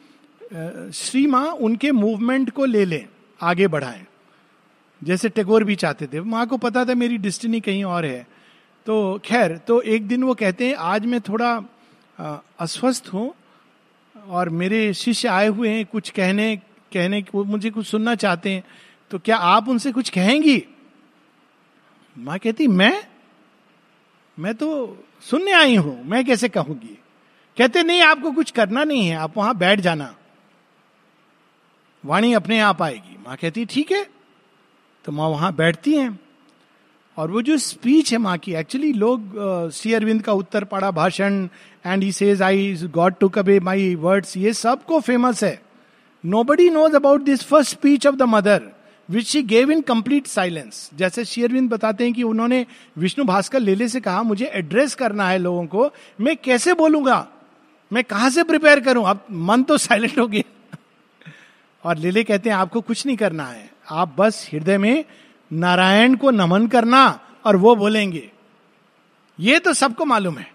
[0.95, 3.07] श्री माँ उनके मूवमेंट को ले लें,
[3.41, 4.05] आगे बढ़ाएँ।
[5.01, 8.27] जैसे टेगोर भी चाहते थे। माँ को पता था मेरी डिस्टिनी कहीं और है।
[8.87, 11.57] तो खैर तो एक दिन वो कहते हैं, आज मैं थोड़ा
[12.61, 13.33] अस्वस्थ हूँ
[14.15, 16.57] और मेरे शिष्य आए हुए हैं, कुछ कहने
[16.93, 18.65] कहने वो मुझे कुछ सुनना चाहते हैं
[19.11, 20.63] तो क्या आप उनसे कुछ कहेंगी?
[22.17, 23.03] माँ कहती, मैं?
[24.37, 24.69] मैं तो
[25.23, 26.99] सुनने आई हूँ, मैं कैसे कहूँगी?
[27.57, 30.15] कहते, नहीं, आपको कुछ करना नहीं है, आप वहाँ बैठ जाना।
[32.05, 34.05] वाणी अपने आप आएगी। माँ कहती, ठीक है
[35.07, 36.19] तो माँ वहाँ बैठती हैं
[37.17, 39.33] और वो जो स्पीच है माँ की एक्चुअली लोग
[39.73, 41.49] सी अरविंद का उत्तर पड़ा, भाषण
[41.87, 45.61] and he says I got to curb my words ये सबको फ़ेमस है।
[46.45, 48.63] Nobody knows about this first speech of the Mother
[49.09, 52.67] which she gave in complete silence जैसे शेयरविंद बताते हैं कि उन्होंने
[52.99, 55.91] विष्णु भास्कर लेले से कहा, मुझे एड्रेस करना है लोगों को।
[56.21, 57.27] मैं कैसे बोलूँगा?
[57.93, 59.07] मैं कहा से प्रिपेयर करूँ?
[59.07, 60.77] अब मन तो साइलेंट हो गया।
[61.85, 65.05] और लेले कहते हैं, आपको कुछ नहीं करना है। आप बस हृदय में
[65.53, 68.31] नारायण को नमन करना और वो बोलेंगे।
[69.41, 70.53] ये तो सबको मालूम है।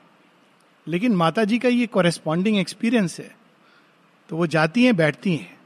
[0.88, 3.36] लेकिन माता जी का ये कॉरेस्पॉन्डिंग एक्सपीरियंस है।
[4.30, 5.60] तो वो जाती हैं बैठती हैं।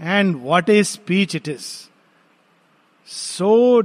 [0.00, 1.88] And what is speech it is
[3.06, 3.82] so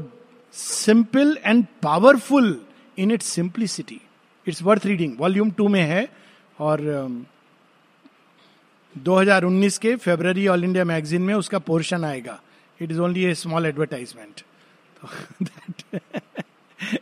[0.53, 2.61] simple and powerful
[2.97, 4.01] in its simplicity
[4.47, 6.09] it's worth reading volume two में है
[6.59, 7.07] और
[8.97, 12.41] um, 2019 के फेब्रवरी ऑल इंडिया मैगजीन में उसका पोर्शन आएगा।
[12.81, 14.41] It is only a small advertisement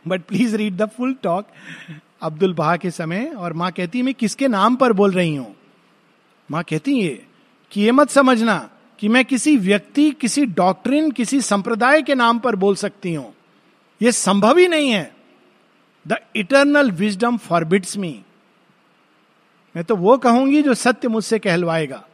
[0.08, 1.46] but please read the full talk
[2.22, 5.54] Abdul Baha के समय और माँ कहती मैं किसके नाम पर बोल रही हूँ?
[6.48, 7.24] माँ कहती ये,
[7.72, 8.58] कि ये मत समझना
[8.98, 13.34] कि मैं किसी व्यक्ति, किसी डॉक्ट्रिन किसी संप्रदाय के नाम पर बोल सकती हूँ।
[14.00, 15.10] यह संभव ही नहीं है।
[16.06, 18.20] The eternal wisdom forbids me
[19.74, 22.04] मैं तो वो कहूँगी जो सत्य मुझसे कहलवाएगा।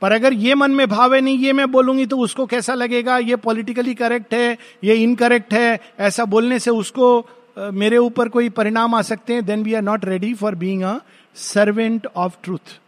[0.00, 3.18] पर अगर ये मन में भाव है नहीं ये मैं बोलूँगी तो उसको कैसा लगेगा?
[3.18, 7.28] ये पॉलिटिकली करेक्ट है ये इनकरेक्ट है ऐसा बोलने से उसको
[7.58, 10.98] मेरे ऊपर कोई परिणाम आ सकते हैं then we are not ready for being a
[11.34, 12.78] servant of truth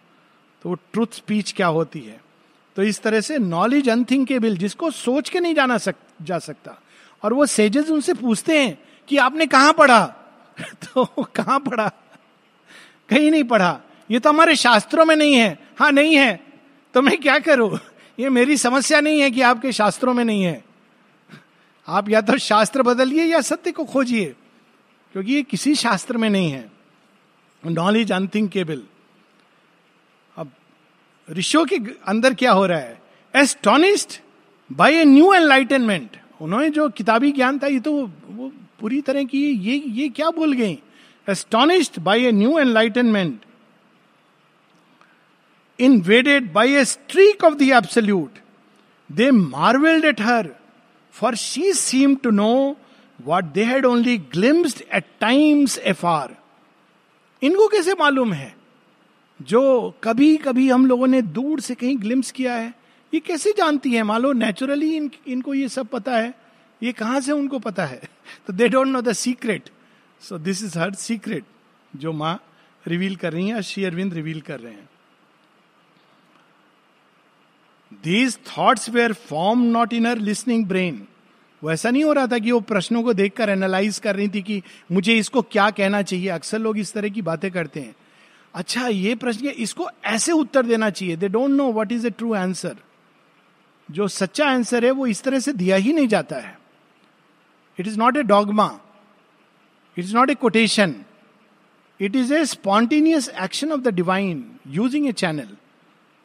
[0.62, 2.20] तो ट्रूथ स्पीच क्या होती है?
[2.76, 6.78] तो इस तरह से नॉलेज अनथिंकेबल जिसको सोच के नहीं जाना सक, जा सकता।
[7.22, 10.04] और वो सेजेस उनसे पूछते हैं कि आपने कहा पढ़ा?
[10.60, 11.88] तो कहाँ पढ़ा?
[13.08, 16.47] कहीं नहीं पढ़ा। ये तो हमारे शास्त्रों में नहीं है। हाँ नहीं है।
[16.98, 17.78] तो मैं क्या करूँ?
[18.18, 20.64] ये मेरी समस्या नहीं है कि आपके शास्त्रों में नहीं है।
[21.88, 24.34] आप या तो शास्त्र बदलिए या सत्य को खोजिए,
[25.14, 26.70] क्योंकि ये किसी शास्त्र में नहीं है।
[27.62, 28.82] नॉलेज अनथिंकेबल
[30.36, 30.50] अब,
[31.28, 31.76] ऋषियों के
[32.08, 33.00] अंदर क्या हो रहा है?
[33.34, 34.20] Astonished
[34.70, 39.46] by a new enlightenment उन्होंने जो किताबी ज्ञान था, ये तो वो पूरी तरह की
[39.46, 40.78] ये ये क्या बोल गई?
[41.26, 43.44] Astonished by a new enlightenment
[45.80, 48.38] by a streak of the absolute
[49.12, 50.48] they marvelled at her
[51.12, 52.76] for she seem to know
[53.24, 56.36] what they had only glimpsed at times afar
[57.42, 58.56] इनको कैसे मालूम है?
[59.42, 62.74] जो कभी कभी हम लोगों ने दूर से कहीं ग्लिम्स किया है
[63.14, 64.18] ये कैसे जानती है?
[64.18, 66.34] लो नेचुरली इन, इनको ये सब पता है।
[66.82, 68.02] ये कहाँ से उनको पता है?
[68.46, 69.70] तो they don't know the secret
[70.20, 71.44] so this is her secret
[71.96, 72.40] जो माँ
[72.86, 74.88] रिवील कर रही है श्री अरविंद रिवील कर रहे हैं।
[77.92, 81.06] These thoughts were form not in her listening brain
[81.62, 84.42] वो ऐसा नहीं हो रहा था कि वो प्रश्नों को देखकर एनालाइज कर रही थी
[84.42, 86.28] कि मुझे इसको क्या कहना चाहिए?
[86.28, 87.94] अक्सर लोग इस तरह की बातें करते हैं।
[88.54, 91.16] अच्छा ये प्रश्न इसको ऐसे उत्तर देना चाहिए?
[91.16, 92.76] They don't know what is a true answer
[93.88, 96.58] जो सच्चा आंसर है, वो इस तरह से दिया ही नहीं जाता है।
[97.78, 98.70] It is not a dogma
[99.96, 100.94] it is not a quotation
[102.00, 105.56] it is a spontaneous action of the divine using a channel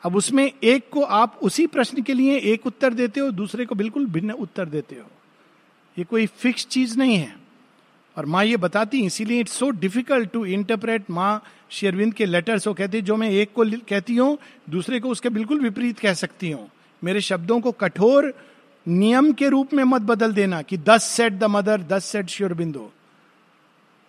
[0.03, 3.75] अब उसमें एक को आप उसी प्रश्न के लिए एक उत्तर देते हो, दूसरे को
[3.75, 5.07] बिल्कुल भिन्न उत्तर देते हो।
[5.97, 7.35] ये कोई फिक्स चीज़ नहीं है।
[8.17, 12.73] और माँ ये बताती इसीलिए it's so difficult to interpret माँ शेरविंद के लेटर्स वो
[12.73, 14.37] कहती है, जो मैं एक को कहती हूँ,
[14.69, 16.69] दूसरे को उसके बिल्कुल विपरीत कह सकती हूँ।
[17.03, 18.33] मेरे शब्दों को कठोर
[18.87, 22.91] नियम के रूप में मत बदल देना कि thus said the Mother thus said Sri Aurobindo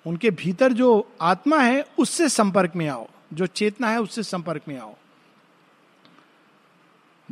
[0.07, 4.79] उनके भीतर जो आत्मा है, उससे संपर्क में आओ। जो चेतना है, उससे संपर्क में
[4.79, 4.97] आओ।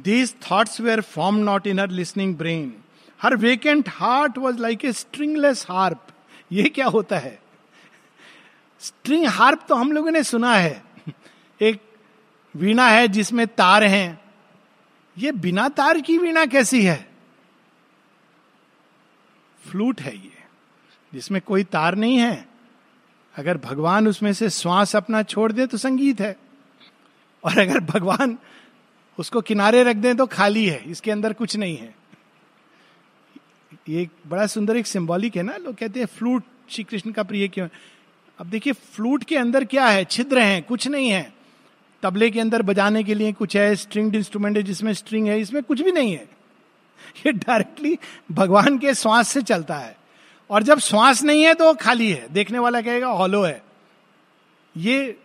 [0.00, 2.76] These thoughts were form not in her listening brain
[3.22, 6.06] her vacant heart was like a stringless harp
[6.52, 7.42] ये क्या होता है?
[8.80, 10.84] स्ट्रिंग हार्प तो हम लोगों ने सुना है।
[11.62, 11.80] एक
[12.56, 14.20] वीणा है जिसमें तार हैं।
[15.18, 17.10] ये बिना तार की वीणा कैसी है?
[19.70, 20.32] फ्लूट है ये,
[21.14, 22.48] जिसमें कोई तार नहीं है।
[23.36, 26.36] अगर भगवान उसमें से श्वास अपना छोड़ दे तो संगीत है।
[27.44, 28.38] और अगर भगवान
[29.18, 31.94] उसको किनारे रख दें तो खाली है, इसके अंदर कुछ नहीं है।
[33.88, 37.48] ये बड़ा सुंदर एक सिंबॉलिक है ना, लोग कहते हैं, फ्लूट श्री कृष्ण का प्रिय
[37.48, 37.68] क्यों?
[38.38, 40.04] अब देखिए, फ्लूट के अंदर क्या है?
[40.04, 41.32] छिद्र हैं, कुछ नहीं है।
[42.02, 45.62] तबले के अंदर बजाने के लिए कुछ है स्ट्रिंग इंस्ट्रूमेंट है जिसमें स्ट्रिंग है, इसमें
[45.62, 46.28] कुछ भी नहीं है।
[47.26, 47.98] ये डायरेक्टली
[48.32, 49.96] भगवान के श्वास से चलता है।
[50.50, 53.62] और जब श्वास नहीं है तो खाली है। देखने वाला कहेगा हॉलो है।
[54.76, 55.18] ये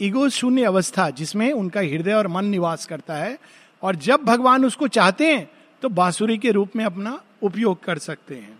[0.00, 3.38] ईगो शून्य अवस्था, जिसमें उनका हृदय और मन निवास करता है,
[3.82, 5.50] और जब भगवान उसको चाहते हैं
[5.82, 8.58] तो बांसुरी के रूप में अपना उपयोग कर सकते हैं।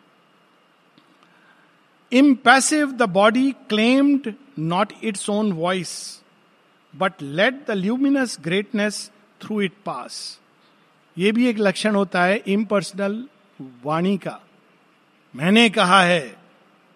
[2.12, 5.92] Impassive the body claimed not its own voice
[6.94, 10.40] but let the luminous greatness through it pass
[11.16, 13.24] ये भी एक लक्षण होता है इम्पर्सनल
[13.84, 14.40] वाणी का।
[15.34, 16.36] मैंने कहा है,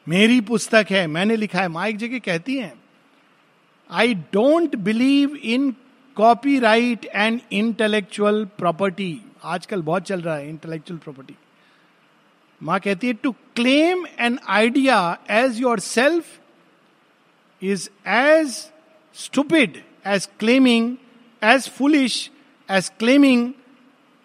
[0.07, 2.72] मेरी पुस्तक है, मैंने लिखा है, माँ एक जगह कहती हैं
[3.90, 5.70] I don't believe in
[6.59, 11.35] copyright and intellectual property आजकल बहुत चल रहा है इंटेलेक्चुअल प्रॉपर्टी
[12.61, 16.38] माँ कहती है to claim an idea as yourself
[17.62, 18.70] is as
[19.16, 20.96] stupid as claiming
[21.42, 22.31] as foolish
[22.70, 23.53] as claiming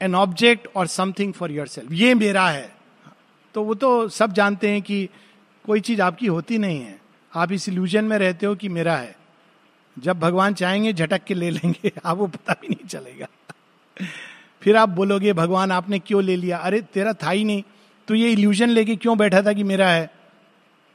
[0.01, 2.71] an object or something for yourself ये मेरा है।
[3.55, 5.09] तो वो तो सब जानते हैं कि
[5.65, 6.99] कोई चीज़ आपकी होती नहीं है।
[7.33, 9.15] आप इस इल्यूजन में रहते हो कि मेरा है।
[9.99, 13.27] जब भगवान चाहेंगे, झटक के ले लेंगे, आपको पता भी नहीं चलेगा।
[14.61, 16.57] फिर आप बोलोगे, भगवान, आपने क्यों ले लिया?
[16.57, 17.63] अरे, तेरा था ही नहीं।
[18.07, 20.13] तो ये इल्यूजन लेके क्यों बैठा था कि मेरा है?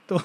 [0.09, 0.21] तो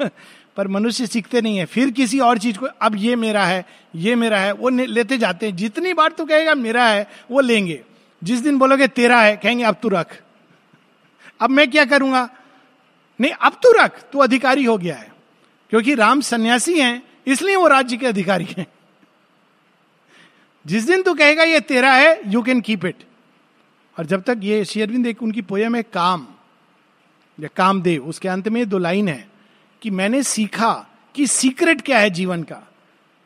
[0.56, 4.14] पर मनुष्य सीखते नहीं है। फिर किसी और चीज़ को, अब ये मेरा है, ये
[4.14, 7.84] मेरा है, वो लेते जाते हैं। जितनी बार तू कहेगा, मेरा है, वो लेंगे।
[8.24, 10.22] जिस दिन बोलोगे, तेरा है, कहेंगे, अब तू रख।
[11.40, 12.28] अब मैं क्या करूँगा?
[13.20, 15.12] नहीं, अब तू रख। तू अधिकारी हो गया है।
[15.70, 18.66] क्योंकि राम सन्यासी हैं इसलिए वो राज्य के अधिकारी हैं।
[20.66, 22.96] जिस दिन तू कहेगा, ये तेरा है यू कैन कीप इट
[23.98, 26.26] और जब तक ये शेयरविंद एक उनकी पोयम है, काम,
[27.40, 29.28] या कामदेव, उसके अंत में दो लाइन है
[29.82, 32.72] कि मैंने सीखा कि सीक्रेट क्या है जीवन का।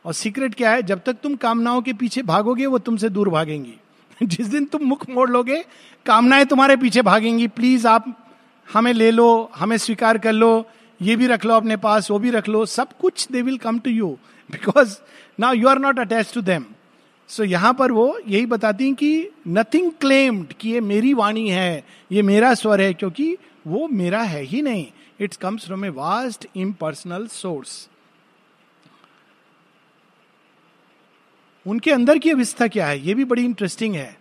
[0.05, 0.83] और सीक्रेट क्या है?
[0.83, 3.73] जब तक तुम कामनाओं के पीछे भागोगे, वो तुमसे दूर भागेंगी।
[4.23, 5.65] जिस दिन तुम मुख मोड़ लोगे,
[6.05, 8.29] कामनाएँ तुम्हारे पीछे भागेंगी। प्लीज़ आप
[8.73, 10.65] हमें ले लो, हमें स्वीकार कर लो
[10.99, 13.79] ये भी रख लो अपने पास, वो भी रख लो, सब कुछ they will come
[13.79, 14.09] to you
[14.49, 14.97] because
[15.39, 16.65] now you are not attach to them
[17.29, 21.83] so यहाँ पर वो यही बताती हैं कि नथिंग क्लेम्ड कि ये मेरी वाणी है,
[22.11, 23.35] ये मेरा स्वर है, क्योंकि
[23.67, 24.85] वो मेरा है ही नहीं।
[25.19, 27.87] It's comes from a vast impersonal source
[31.65, 32.99] उनके अंदर की अवस्था क्या है?
[32.99, 34.17] ये भी बड़ी इंटरेस्टिंग है।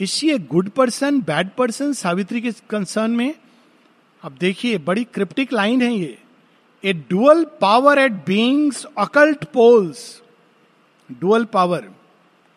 [0.00, 3.34] इसी a good person bad person Savitri के कंसर्न में
[4.22, 6.18] अब देखिए, बड़ी क्रिप्टिक लाइन है ये।
[6.84, 10.22] A dual power at being's occult poles
[11.10, 11.88] dual power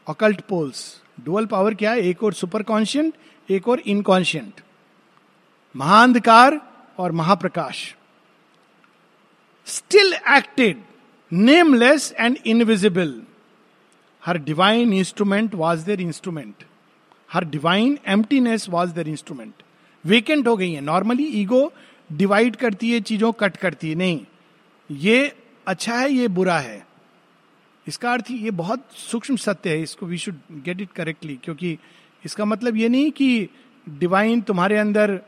[0.07, 0.83] occult poles
[1.23, 2.01] dual power क्या है?
[2.01, 3.13] एक और सुपर कॉन्शियंट
[3.49, 4.61] एक और इनकॉन्शियंट
[5.75, 6.59] महाअंधकार
[6.99, 7.95] और Mahaprakash.
[9.67, 10.83] Still acted
[11.31, 13.21] nameless and invisible
[14.23, 16.63] her divine instrument was there instrument
[17.29, 19.53] her divine emptiness was there instrument
[20.05, 21.71] vacant हो गई है। नॉर्मली ईगो
[22.09, 24.19] डिवाइड करती है, चीज़ों कट करती है। नहीं।
[24.89, 25.31] ये
[25.67, 26.85] अच्छा है, ये बुरा है।
[27.87, 31.77] इसका अर्थ ये बहुत सूक्ष्म सत्य है, इसको we should get it correctly क्योंकि
[32.23, 33.49] इसका मतलब ये नहीं कि
[33.87, 35.19] डिवाइन तुम्हारे अंदर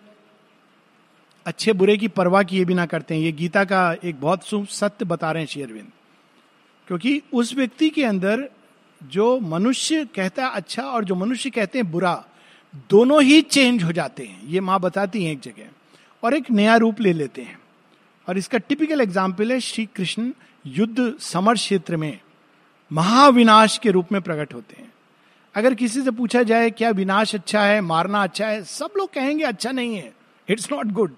[1.46, 5.32] अच्छे, बुरे की परवाह किए बिना करते हैं। ये गीता का एक बहुत सत्य बता
[5.32, 5.92] रहे हैं शेयरविंद
[6.88, 8.48] क्योंकि उस व्यक्ति के अंदर
[9.02, 12.14] जो मनुष्य कहता है अच्छा और जो मनुष्य कहते हैं बुरा
[12.90, 15.70] दोनों ही चेंज हो जाते हैं। ये माँ बताती हैं एक जगह।
[16.24, 17.60] और एक नया रूप ले लेते हैं।
[18.28, 20.32] और इसका टिपिकल एग्ज़ाम्पल है श्री कृष्ण
[20.66, 22.20] युद्ध समर क्षेत्र में
[22.92, 24.92] महाविनाश के रूप में प्रकट होते हैं।
[25.56, 27.80] अगर किसी से पूछा जाए, क्या विनाश अच्छा है?
[27.82, 28.64] मारना अच्छा है?
[28.64, 30.14] सब लोग कहेंगे अच्छा नहीं है।
[30.48, 31.16] It's not good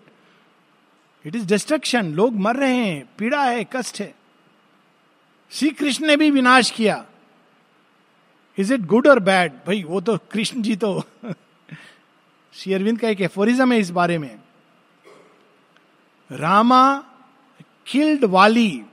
[1.25, 4.13] it is destruction लोग मर रहे हैं। पीड़ा है, कष्ट है।
[5.51, 7.05] श्री कृष्ण ने भी विनाश किया।
[8.57, 11.03] Is it good or bad भाई, वो तो कृष्ण जी तो
[12.59, 14.39] श्री अरविंद का एक एफोरिज्म है इस बारे में।
[16.29, 16.81] Rama
[17.87, 18.83] killed Vali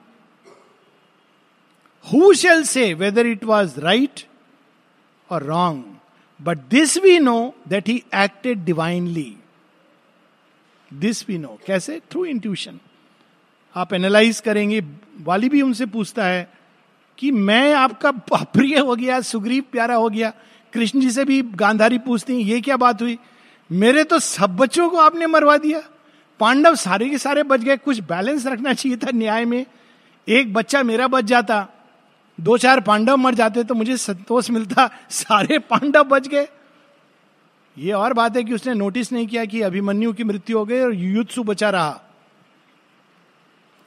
[2.04, 4.22] who shall say whether it was right
[5.30, 5.84] or wrong
[6.40, 9.36] but this we know that he acted divinely
[10.90, 12.00] this we know कैसे?
[12.10, 12.78] थ्रू इंट्यूशन
[13.74, 14.80] आप एनालाइज करेंगे
[15.22, 16.50] वाली भी उनसे पूछता है
[17.18, 20.32] कि मैं आपका प्रिय हो गया, सुग्रीव प्यारा हो गया।
[20.72, 23.18] कृष्ण जी से भी गांधारी पूछती हैं, ये क्या बात हुई?
[23.72, 25.80] मेरे तो सब बच्चों को आपने मरवा दिया।
[26.40, 29.66] पांडव सारे के सारे बच गए। कुछ बैलेंस रखना चाहिए था न्याय में।
[30.28, 31.68] एक बच्चा मेरा बच जाता।
[32.40, 36.48] दो चार पांडव मर जाते तो मुझे संतोष मिलता। सारे पांडव बच गए।
[37.78, 40.80] ये और बात है कि उसने नोटिस नहीं किया कि अभिमन्यु की मृत्यु हो गई
[40.80, 42.00] और युद्धसु बचा रहा।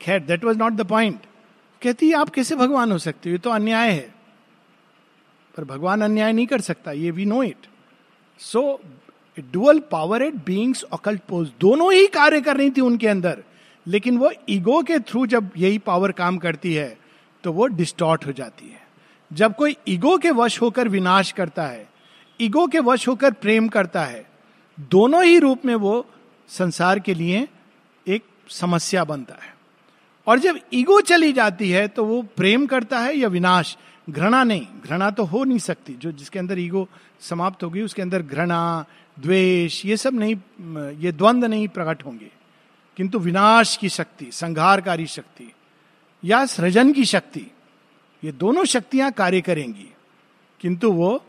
[0.01, 1.19] खैर that was not the point
[1.81, 3.31] कहती आप कैसे भगवान हो सकते हो?
[3.31, 4.13] ये तो अन्याय है।
[5.57, 7.67] पर भगवान अन्याय नहीं कर सकता। ये we know it
[8.39, 8.79] so
[9.53, 13.43] dual power at being's occult poles दोनों ही कार्य कर रही थी उनके अंदर।
[13.87, 16.97] लेकिन वो ईगो के थ्रू जब यही पावर काम करती है
[17.43, 18.87] तो वो डिस्टॉर्ट हो जाती है।
[19.31, 21.87] जब कोई ईगो के वश होकर विनाश करता है
[22.39, 24.25] ईगो के वश होकर प्रेम करता है,
[24.91, 26.05] दोनों ही रूप में वो
[26.49, 27.47] संसार के लिए
[28.07, 29.53] एक समस्या बनता है।
[30.27, 33.77] और जब ईगो चली जाती है तो वो प्रेम करता है या विनाश?
[34.09, 36.87] घृणा नहीं। घृणा तो हो नहीं सकती। जो जिसके अंदर ईगो
[37.19, 38.85] समाप्त होगी उसके अंदर घृणा
[39.21, 40.35] द्वेष, ये सब नहीं,
[40.99, 42.31] ये द्वंद्व नहीं प्रकट होंगे।
[42.97, 45.51] किंतु विनाश की शक्ति, संघारकारी शक्ति,
[46.23, 47.45] या सृजन की शक्ति,
[48.23, 49.89] ये दोनों शक्तियाँ कार्य करेंगी।
[50.61, 51.21] किंतु वो,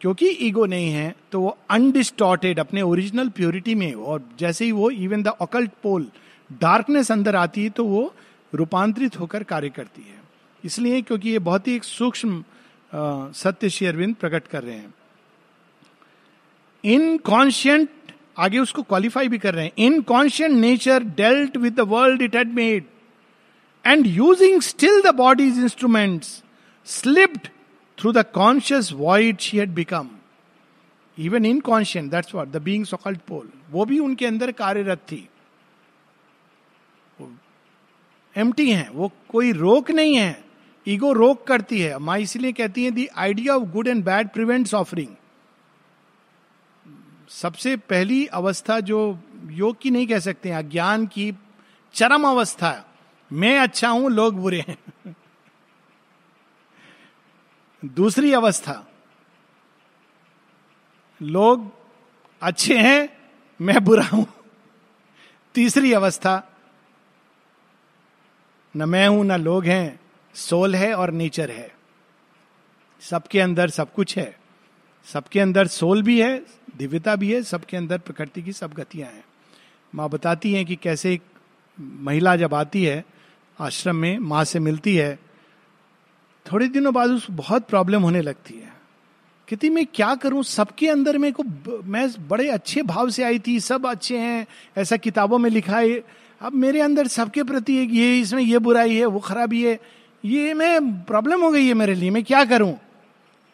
[0.00, 4.90] क्योंकि ईगो नहीं है तो वो अनडिस्टॉर्टेड, अपने ओरिजिनल प्योरिटी में, और जैसे ही वो
[4.90, 6.10] even the occult pole
[6.50, 8.12] darkness अंदर आती है तो वो
[8.52, 10.22] रूपांतरित होकर कार्य करती है।
[10.64, 12.44] इसलिए, क्योंकि ये बहुत ही एक सूक्ष्म
[13.34, 14.92] सत्य श्री अरविंद प्रकट कर रहे हैं।
[16.84, 17.88] इनकॉन्शियंट
[18.38, 22.52] आगे उसको क्वालिफाई भी कर रहे हैं। Inconscient nature dealt with the world it had
[22.54, 22.84] made
[23.84, 26.42] and using still the body's instruments
[26.86, 27.48] slipped
[27.98, 30.10] through the conscious void she had become
[31.18, 35.28] even inconscient that's what the being so called pole वो भी उनके अंदर कार्यरत थी।
[38.36, 40.44] M है, वो कोई रोक नहीं है।
[40.86, 44.74] ईगो रोक करती है। माँ इसलिए कहती है the idea of good and bad prevents
[44.74, 45.14] offering
[47.28, 49.18] सबसे पहली अवस्था जो
[49.50, 51.32] योग की नहीं कह सकते हैं, अज्ञान की
[51.94, 52.84] चरम अवस्था।
[53.30, 55.14] मैं अच्छा हूँ, लोग बुरे हैं।
[57.82, 58.84] दूसरी अवस्था,
[61.22, 61.70] लोग
[62.42, 63.08] अच्छे हैं,
[63.60, 64.26] मैं बुरा हूँ।
[65.54, 66.42] तीसरी अवस्था,
[68.74, 70.00] न मैं हूँ, न लोग हैं,
[70.34, 71.72] सोल है और नेचर है।
[73.02, 74.36] सबके अंदर सब कुछ है।
[75.06, 79.24] सबके अंदर सोल भी है दिव्यता भी है, सबके अंदर प्रकृति की सब गतियाँ हैं।
[79.94, 81.22] माँ बताती हैं कि कैसे एक
[81.80, 83.04] महिला जब आती है,
[83.60, 85.18] आश्रम में माँ से मिलती है,
[86.52, 88.72] थोड़े दिनों बाद उसको बहुत प्रॉब्लम होने लगती है।
[89.48, 90.42] कहती मैं क्या करूँ?
[90.42, 91.42] सबके अंदर मेरे को
[91.84, 94.46] मैं बड़े अच्छे भाव से आई थी, सब अच्छे हैं,
[94.76, 96.04] ऐसा किताबों में लिखा है।
[96.40, 99.80] अब मेरे अंदर सबके प्रति एक ये, इसमें ये बुराई है, वो खराबी है।
[100.24, 102.74] ये मैं प्रॉब्लम हो गई है मेरे लिए, मैं क्या करूँ?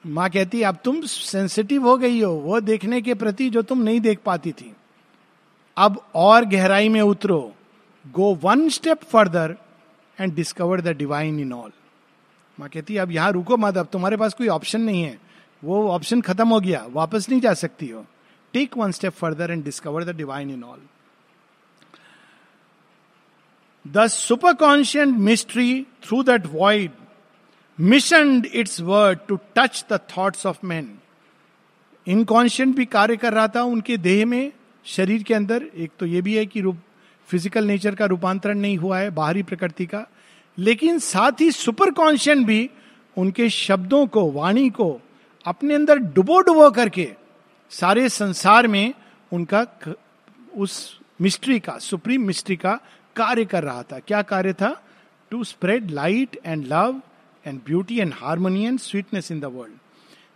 [0.05, 4.01] माँ कहती, अब तुम सेंसिटिव हो गई हो, वो देखने के प्रति जो तुम नहीं
[4.01, 4.73] देख पाती थी।
[5.77, 7.41] अब और गहराई में उतरो।
[8.05, 9.57] Go one step further
[10.19, 11.71] and discover the divine in all
[12.59, 15.19] माँ कहती, अब यहाँ रुको मत, अब तुम्हारे पास कोई ऑप्शन नहीं है।
[15.63, 18.05] वो ऑप्शन खत्म हो गया, वापस नहीं जा सकती हो।
[18.55, 20.81] Take one step further and discover the divine in all
[23.85, 24.07] the
[24.55, 26.91] superconscient mystery through that void
[27.81, 30.91] mission its word to touch the thoughts of man
[32.07, 34.53] inconscient भी कार्य कर रहा था उनके देह में,
[34.87, 36.79] शरीर के अंदर। एक तो ये भी है कि रूप
[37.29, 40.07] फ़िज़िकल नेचर का रूपांतरण नहीं हुआ है, बाहरी प्रकृति का।
[40.59, 42.71] लेकिन साथ ही सुपर कॉन्शियंट भी
[43.17, 45.01] उनके शब्दों को, वाणी को
[45.47, 47.09] अपने अंदर डुबो डुबो करके
[47.73, 48.93] सारे संसार में
[49.33, 49.67] उनका
[50.57, 52.79] उस मिस्ट्री का सुप्रीम मिस्ट्री का
[53.17, 54.77] कार्य कर रहा था। क्या कार्य था?
[55.33, 57.01] To spread light and love
[57.47, 59.79] and beauty and harmony and sweetness in the world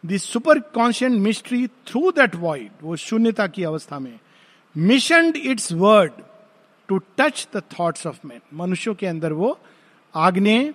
[0.04, 0.24] this
[0.74, 4.18] superconscient mystery through that void वो शून्यता की अवस्था में
[4.76, 6.12] mission its word
[6.88, 9.58] to touch the thoughts of man मनुष्यों के अंदर वो
[10.14, 10.72] आग्ने,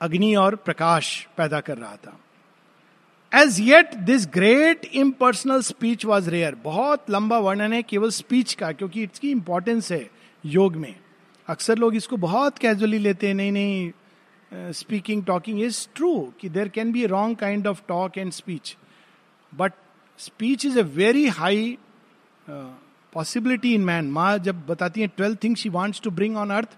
[0.00, 2.18] अग्नि और प्रकाश पैदा कर रहा था।
[3.32, 8.72] As yet this great impersonal speech was rare बहुत लंबा वर्णन है केवल स्पीच का,
[8.72, 10.08] क्योंकि इसकी इंपॉर्टेंस है
[10.44, 10.94] योग में।
[11.48, 13.90] अक्सर लोग इसको बहुत कैजुअली लेते हैं, नहीं नहीं
[14.52, 18.76] स्पीकिंग टॉकिंग इज़ ट्रू कि there can be wrong kind of talk and speech
[19.52, 19.72] but
[20.18, 21.76] speech is a very high
[23.12, 26.76] possibility in man माँ जब बताती है twelve things she wants to bring on earth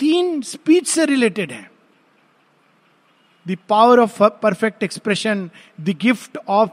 [0.00, 1.70] तीन स्पीच से related है
[3.46, 5.50] the power of perfect expression
[5.80, 6.70] the gift of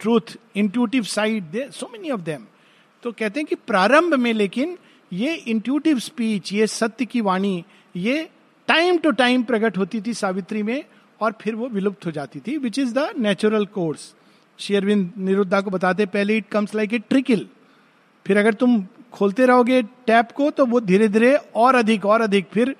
[0.00, 2.46] truth intuitive sight so many of them
[3.02, 4.76] तो कहते हैं कि प्रारंभ में लेकिन
[5.12, 7.64] ये इंट्यूटिव स्पीच ये सत्य की वाणी,
[7.96, 8.28] ये
[8.68, 10.84] टाइम टू टाइम प्रकट होती थी सावित्री में
[11.20, 14.14] और फिर वो विलुप्त हो जाती थी which is the natural course
[14.58, 17.46] Sri Aurobindo निरुद्धा को बताते, पहले it comes like a trickle
[18.26, 22.46] फिर अगर तुम खोलते रहोगे टैप को तो वो धीरे धीरे और अधिक और अधिक,
[22.52, 22.74] फिर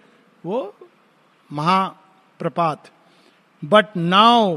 [0.44, 0.74] वो
[1.50, 2.90] महाप्रपात.
[3.62, 4.56] But now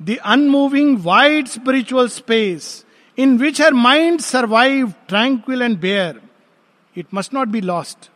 [0.00, 2.84] the unmoving wide spiritual space
[3.18, 6.20] in which her mind survive tranquil and bare
[6.96, 8.10] it must not be lost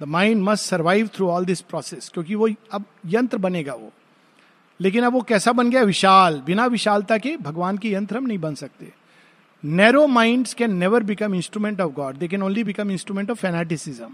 [0.00, 3.92] the mind must survive through all this process क्योंकि वो अब यंत्र बनेगा वो।
[4.80, 5.82] लेकिन अब वो कैसा बन गया?
[5.82, 8.92] विशाल। बिना विशालता के भगवान के यंत्र हम नहीं बन सकते।
[9.64, 14.10] Narrow mind can never become instrument of God they can only become instrument of fanaticism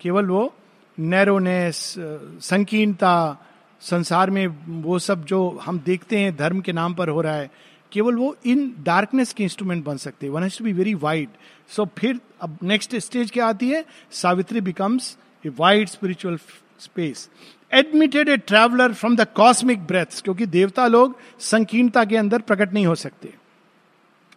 [0.00, 0.54] केवल वो
[0.98, 1.94] नैरोनेस
[2.40, 3.46] संकीर्णता,
[3.80, 4.46] संसार में
[4.82, 7.50] वो सब जो हम देखते हैं, धर्म के नाम पर हो रहा है
[7.96, 11.28] केवल वो इन डार्कनेस के इंस्ट्रूमेंट बन सकते हैं। One has to be very wide
[11.68, 13.84] so फिर अब नेक्स्ट स्टेज क्या आती है?
[14.12, 16.38] Savitri becomes a wide spiritual
[16.78, 17.28] space
[17.72, 22.86] admitted a traveller from the cosmic breaths क्योंकि देवता लोग संकीर्णता के अंदर प्रकट नहीं
[22.86, 23.32] हो सकते।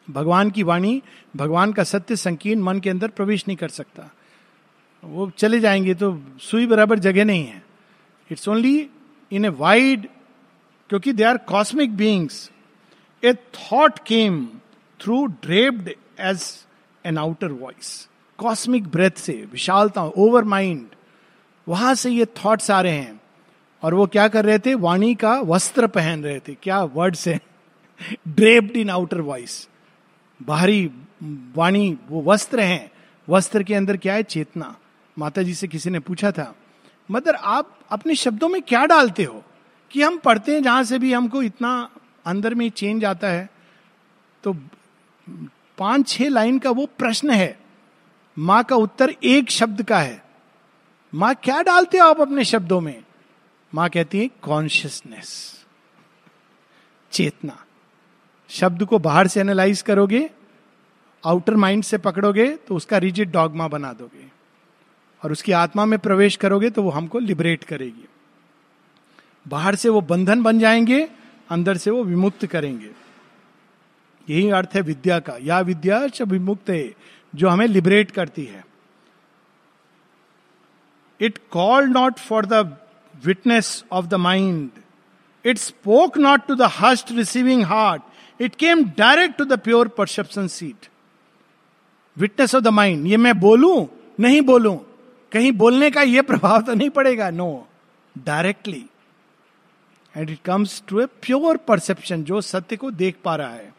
[0.08, 1.02] भगवान की वाणी,
[1.36, 4.10] भगवान का सत्य संकीर्ण मन के अंदर प्रवेश नहीं कर सकता।
[5.04, 7.62] वो चले जाएँगे तो सुई बराबर जगह नहीं है।
[8.30, 8.90] It's only
[9.32, 10.08] in a wide
[10.90, 12.50] क्योंकि they are cosmic beings
[13.24, 14.46] a thought came
[15.00, 15.90] through draped
[16.20, 16.44] as
[17.06, 18.08] an outer voice
[18.38, 20.88] cosmic breath से, विशालता ओवर माइंड
[21.68, 23.20] वहाँ से ये थॉट्स आ रहे हैं।
[23.84, 24.74] और वो क्या कर रहे थे?
[24.74, 27.40] वाणी का वस्त्र पहन रहे थे। क्या वर्ड से
[28.28, 29.68] ड्रेप्ड इन आउटर वॉइस
[30.42, 30.90] बाहरी
[31.56, 32.92] वाणी, वो वस्त्र हैं।
[33.30, 34.24] वस्त्र के अंदर क्या है?
[34.24, 34.76] चेतना।
[35.18, 36.54] माता जी से किसी ने पूछा था,
[37.12, 39.44] मदर, आप अपने शब्दों में क्या डालते हो?
[39.92, 41.90] कि हम पढ़ते हैं जहाँ से भी हमको इतना
[42.26, 43.50] अंदर में चेंज आता है
[44.44, 44.54] तो
[45.78, 47.58] पाँच छह लाइन का वो प्रश्न है।
[48.38, 50.24] माँ का उत्तर एक शब्द का है।
[51.14, 53.04] माँ, क्या डालते हो आप अपने शब्दों में?
[53.74, 55.32] माँ कहती है कॉन्शियसनेस
[57.12, 57.58] चेतना।
[58.50, 60.30] शब्द को बाहर से एनालाइज करोगे
[61.24, 64.28] आउटर माइंड से पकड़ोगे तो उसका रिजिड डॉगमा बना दोगे।
[65.22, 68.08] और उसकी आत्मा में प्रवेश करोगे तो वो हमको लिबरेट करेगी।
[69.48, 71.08] बाहर से वो बंधन बन जाएँगे
[71.50, 72.92] अंदर से वो विमुक्त करेंगे।
[74.30, 76.94] यही अर्थ है विद्या का। या विद्या विमुक्त है
[77.36, 78.66] जो हमें लिबरेट करती है।
[81.22, 82.78] It call not for the
[83.26, 84.70] witness of the mind
[85.46, 88.02] it spoke not to the host receiving heart
[88.42, 90.88] it came direct to the pure perception seat
[92.18, 93.90] witness of the mind ये मैं बोलू?
[94.20, 94.86] नहीं बोलू?
[95.32, 97.30] कहीं बोलने का यह प्रभाव तो नहीं पड़ेगा?
[97.30, 97.68] No
[98.18, 98.86] directly
[100.18, 103.74] and it comes to a pure perception जो सत्य को देख पा रहा है।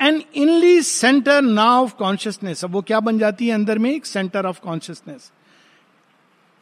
[0.00, 3.90] एंड इनली सेंटर ना ऑफ़ कॉन्शियसनेस अब वो क्या बन जाती है अंदर में?
[3.90, 5.32] एक centre of consciousness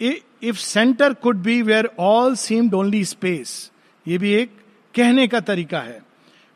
[0.00, 3.70] if centre could be where all seemed only space
[4.06, 4.50] ये भी एक
[4.94, 6.02] कहने का तरीका है।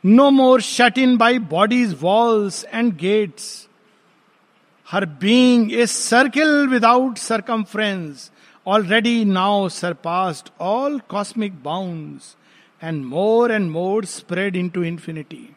[0.05, 3.69] No more shut in by bodies walls and gates
[4.89, 8.38] her being a circle without circumference already
[9.25, 12.21] now surpassed all cosmic bound
[12.83, 15.49] and more and more spread into infinity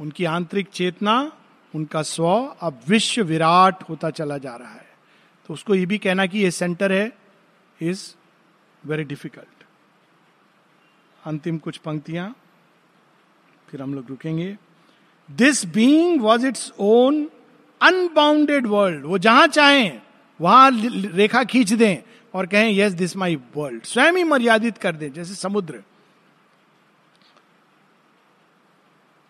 [0.00, 1.32] उनकी आंतरिक चेतना,
[1.74, 2.26] उनका स्व
[2.60, 4.86] अब विश्व विराट होता चला जा रहा है।
[5.48, 7.12] तो उसको ये भी कहना कि ये सेंटर है
[7.82, 8.14] इज़
[8.86, 9.64] वेरी डिफ़िकल्ट
[11.26, 12.34] अंतिम कुछ पंक्तियाँ,
[13.68, 14.56] फिर हम लोग रुकेंगे।
[15.30, 17.30] This being was its own
[17.80, 20.02] unbounded world वो जहाँ चाहें
[20.40, 21.96] वहाँ रेखा खींच दें
[22.34, 25.82] और कहें यस दिस माई वर्ल्ड स्वयं ही मर्यादित कर दें, जैसे समुद्र।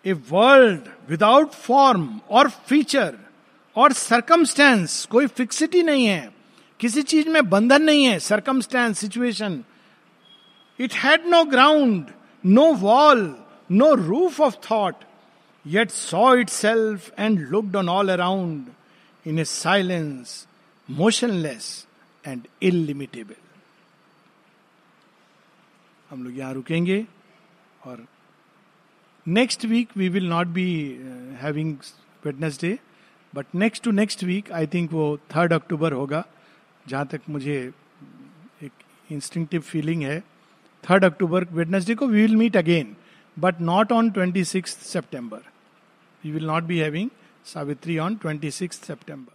[0.05, 3.15] ए वर्ल्ड विदाउट फॉर्म और फीचर
[3.77, 6.35] और सरकमस्टेंस कोई फिक्सिटी नहीं है।
[6.81, 9.63] किसी चीज़ में बंधन नहीं है circumstance situation
[10.79, 12.11] it had no ground
[12.45, 13.23] no wall
[13.71, 15.05] no roof of thought
[15.65, 18.67] yet saw itself and looked on all around
[19.27, 20.35] in a silence
[20.89, 21.67] motionless
[22.25, 23.41] and illimitable.
[26.11, 27.05] हम लोग यहाँ रुकेंगे
[27.87, 28.07] और
[29.27, 30.69] next week we will not be
[31.41, 31.75] having
[32.27, 32.79] Wednesday
[33.33, 36.25] but next to next week I think वो third October होगा,
[36.89, 37.59] जहाँ तक मुझे
[38.63, 38.73] एक
[39.13, 40.21] इंस्टिंक्टिव फीलिंग है
[40.85, 42.97] थर्ड अक्टूबर वेडनेसडे को we will meet again
[43.37, 45.43] but not on twenty six September
[46.25, 47.11] we will not be having
[47.49, 49.33] Savitri on 26th September.